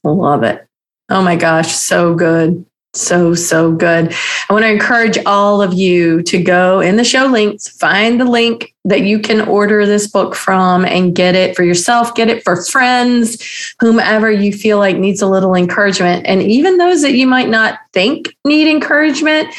I 0.05 0.09
love 0.09 0.43
it. 0.43 0.67
Oh 1.09 1.23
my 1.23 1.37
gosh, 1.37 1.75
so 1.75 2.15
good. 2.15 2.65
So, 2.92 3.35
so 3.35 3.70
good. 3.70 4.12
I 4.48 4.53
want 4.53 4.64
to 4.64 4.70
encourage 4.70 5.16
all 5.24 5.62
of 5.62 5.72
you 5.72 6.22
to 6.24 6.42
go 6.42 6.81
in 6.81 6.96
the 6.96 7.05
show 7.05 7.26
links, 7.26 7.68
find 7.68 8.20
the 8.20 8.24
link 8.24 8.74
that 8.85 9.03
you 9.03 9.20
can 9.20 9.42
order 9.42 9.87
this 9.87 10.09
book 10.09 10.35
from 10.35 10.85
and 10.85 11.14
get 11.14 11.37
it 11.37 11.55
for 11.55 11.62
yourself, 11.62 12.14
get 12.16 12.29
it 12.29 12.42
for 12.42 12.64
friends, 12.64 13.74
whomever 13.79 14.33
you 14.33 14.53
feel 14.53 14.79
like 14.79 14.96
needs 14.96 15.22
a 15.22 15.29
little 15.29 15.55
encouragement. 15.55 16.26
And 16.26 16.42
even 16.42 16.79
those 16.79 17.03
that 17.03 17.14
you 17.14 17.29
might 17.29 17.48
not 17.48 17.79
think 17.92 18.35
need 18.44 18.68
encouragement, 18.68 19.55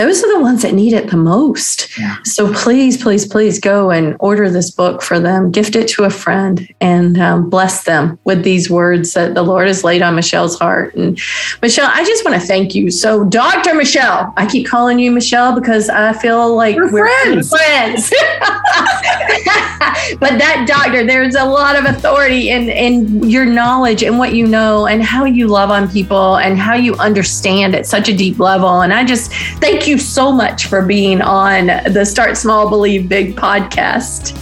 those 0.00 0.24
are 0.24 0.32
the 0.32 0.40
ones 0.40 0.62
that 0.62 0.72
need 0.72 0.94
it 0.94 1.10
the 1.10 1.16
most. 1.18 1.98
Yeah. 1.98 2.16
So 2.24 2.50
please, 2.54 2.96
please, 2.96 3.26
please 3.26 3.60
go 3.60 3.90
and 3.90 4.16
order 4.18 4.48
this 4.48 4.70
book 4.70 5.02
for 5.02 5.20
them, 5.20 5.50
gift 5.50 5.76
it 5.76 5.88
to 5.88 6.04
a 6.04 6.10
friend, 6.10 6.66
and 6.80 7.20
um, 7.20 7.50
bless 7.50 7.84
them 7.84 8.18
with 8.24 8.42
these 8.42 8.70
words 8.70 9.12
that 9.12 9.34
the 9.34 9.42
Lord 9.42 9.66
has 9.66 9.84
laid 9.84 10.00
on 10.00 10.14
Michelle's 10.14 10.58
heart. 10.58 10.94
And 10.94 11.20
Michelle, 11.60 11.90
I 11.92 12.02
just 12.02 12.24
want 12.24 12.40
to 12.40 12.46
thank 12.46 12.74
you. 12.74 12.90
So, 12.90 13.24
Dr. 13.24 13.74
Michelle, 13.74 14.32
I 14.38 14.46
keep 14.46 14.66
calling 14.66 14.98
you 14.98 15.10
Michelle 15.10 15.54
because 15.54 15.90
I 15.90 16.14
feel 16.14 16.56
like 16.56 16.76
we're, 16.76 16.90
we're 16.90 17.06
friends. 17.22 17.50
friends. 17.50 18.10
but 20.18 20.38
that 20.38 20.64
doctor, 20.66 21.04
there's 21.04 21.34
a 21.34 21.44
lot 21.44 21.76
of 21.76 21.84
authority 21.84 22.48
in, 22.48 22.70
in 22.70 23.28
your 23.28 23.44
knowledge 23.44 24.02
and 24.02 24.18
what 24.18 24.32
you 24.32 24.46
know 24.46 24.86
and 24.86 25.02
how 25.02 25.24
you 25.24 25.46
love 25.46 25.70
on 25.70 25.90
people 25.90 26.36
and 26.36 26.58
how 26.58 26.74
you 26.74 26.94
understand 26.94 27.74
at 27.74 27.84
such 27.84 28.08
a 28.08 28.16
deep 28.16 28.38
level. 28.38 28.80
And 28.80 28.94
I 28.94 29.04
just 29.04 29.32
thank 29.60 29.86
you 29.86 29.89
you 29.90 29.98
so 29.98 30.30
much 30.30 30.66
for 30.66 30.82
being 30.86 31.20
on 31.20 31.66
the 31.92 32.04
Start 32.04 32.36
Small, 32.36 32.70
Believe 32.70 33.08
Big 33.08 33.34
podcast. 33.34 34.38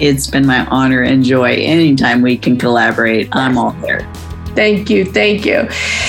It's 0.00 0.26
been 0.26 0.44
my 0.44 0.66
honor 0.66 1.02
and 1.02 1.22
joy. 1.22 1.52
Anytime 1.52 2.22
we 2.22 2.36
can 2.36 2.58
collaborate, 2.58 3.28
I'm 3.30 3.56
all 3.56 3.70
there. 3.74 4.00
Thank 4.54 4.90
you. 4.90 5.04
Thank 5.04 5.44
you. 5.44 5.68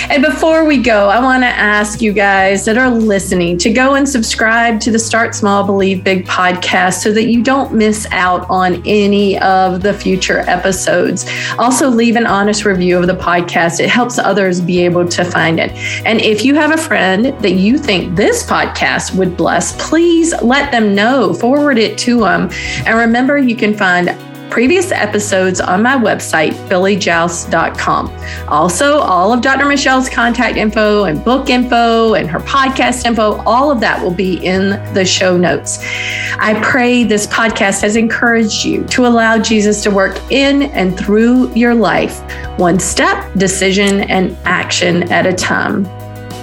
And 0.09 0.23
before 0.23 0.65
we 0.65 0.77
go, 0.77 1.09
I 1.09 1.19
want 1.19 1.43
to 1.43 1.47
ask 1.47 2.01
you 2.01 2.13
guys 2.13 2.65
that 2.65 2.77
are 2.77 2.89
listening 2.89 3.57
to 3.59 3.71
go 3.71 3.95
and 3.95 4.07
subscribe 4.07 4.79
to 4.81 4.91
the 4.91 4.99
Start 4.99 5.33
Small, 5.35 5.65
Believe 5.65 6.03
Big 6.03 6.25
podcast 6.25 7.01
so 7.01 7.11
that 7.11 7.25
you 7.25 7.43
don't 7.43 7.73
miss 7.73 8.07
out 8.11 8.49
on 8.49 8.81
any 8.85 9.39
of 9.39 9.81
the 9.81 9.93
future 9.93 10.39
episodes. 10.41 11.25
Also, 11.57 11.89
leave 11.89 12.15
an 12.15 12.25
honest 12.25 12.65
review 12.65 12.97
of 12.97 13.07
the 13.07 13.15
podcast. 13.15 13.79
It 13.79 13.89
helps 13.89 14.19
others 14.19 14.61
be 14.61 14.85
able 14.85 15.07
to 15.07 15.25
find 15.25 15.59
it. 15.59 15.71
And 16.05 16.21
if 16.21 16.45
you 16.45 16.55
have 16.55 16.71
a 16.71 16.77
friend 16.77 17.25
that 17.41 17.53
you 17.53 17.77
think 17.77 18.15
this 18.15 18.43
podcast 18.43 19.15
would 19.15 19.35
bless, 19.35 19.75
please 19.89 20.33
let 20.41 20.71
them 20.71 20.93
know, 20.93 21.33
forward 21.33 21.77
it 21.77 21.97
to 21.99 22.19
them. 22.19 22.49
And 22.85 22.97
remember, 22.97 23.37
you 23.37 23.55
can 23.55 23.73
find 23.75 24.09
previous 24.55 24.89
episodes 24.93 25.59
on 25.59 25.83
my 25.83 25.97
website, 25.97 26.53
billiejauss.com. 26.69 28.09
Also, 28.47 28.99
all 28.99 29.33
of 29.33 29.41
Dr. 29.41 29.65
Michelle's 29.65 30.07
contact 30.07 30.55
info 30.55 31.03
and 31.03 31.21
book 31.25 31.49
info 31.49 32.13
and 32.13 32.29
her 32.29 32.39
podcast 32.39 33.03
info, 33.05 33.43
all 33.43 33.69
of 33.69 33.81
that 33.81 34.01
will 34.01 34.13
be 34.13 34.37
in 34.45 34.69
the 34.93 35.03
show 35.03 35.35
notes. 35.35 35.79
I 36.39 36.57
pray 36.63 37.03
this 37.03 37.27
podcast 37.27 37.81
has 37.81 37.97
encouraged 37.97 38.63
you 38.63 38.85
to 38.85 39.05
allow 39.05 39.37
Jesus 39.37 39.83
to 39.83 39.91
work 39.91 40.17
in 40.31 40.61
and 40.61 40.97
through 40.97 41.53
your 41.53 41.75
life, 41.75 42.21
one 42.57 42.79
step, 42.79 43.33
decision, 43.33 44.03
and 44.03 44.37
action 44.45 45.11
at 45.11 45.25
a 45.25 45.33
time. 45.33 45.83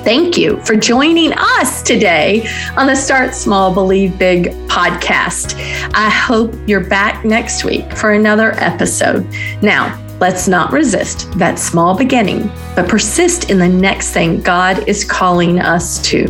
Thank 0.04 0.36
you 0.36 0.60
for 0.64 0.74
joining 0.74 1.32
us 1.32 1.80
today 1.80 2.44
on 2.76 2.88
the 2.88 2.96
Start 2.96 3.36
Small, 3.36 3.72
Believe 3.72 4.18
Big 4.18 4.46
podcast. 4.66 5.54
I 5.94 6.10
hope 6.10 6.52
you're 6.66 6.84
back 6.84 7.24
next 7.24 7.64
week 7.64 7.92
for 7.92 8.10
another 8.10 8.52
episode. 8.54 9.24
Now, 9.62 9.96
let's 10.20 10.48
not 10.48 10.72
resist 10.72 11.30
that 11.38 11.56
small 11.56 11.96
beginning, 11.96 12.50
but 12.74 12.88
persist 12.88 13.48
in 13.48 13.60
the 13.60 13.68
next 13.68 14.10
thing 14.10 14.40
God 14.40 14.88
is 14.88 15.04
calling 15.04 15.60
us 15.60 16.02
to. 16.08 16.26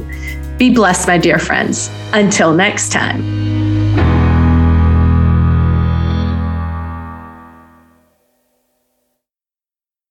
Be 0.59 0.75
blessed, 0.75 1.09
my 1.09 1.17
dear 1.17 1.39
friends. 1.39 1.89
Until 2.13 2.53
next 2.53 2.93
time. 2.93 3.52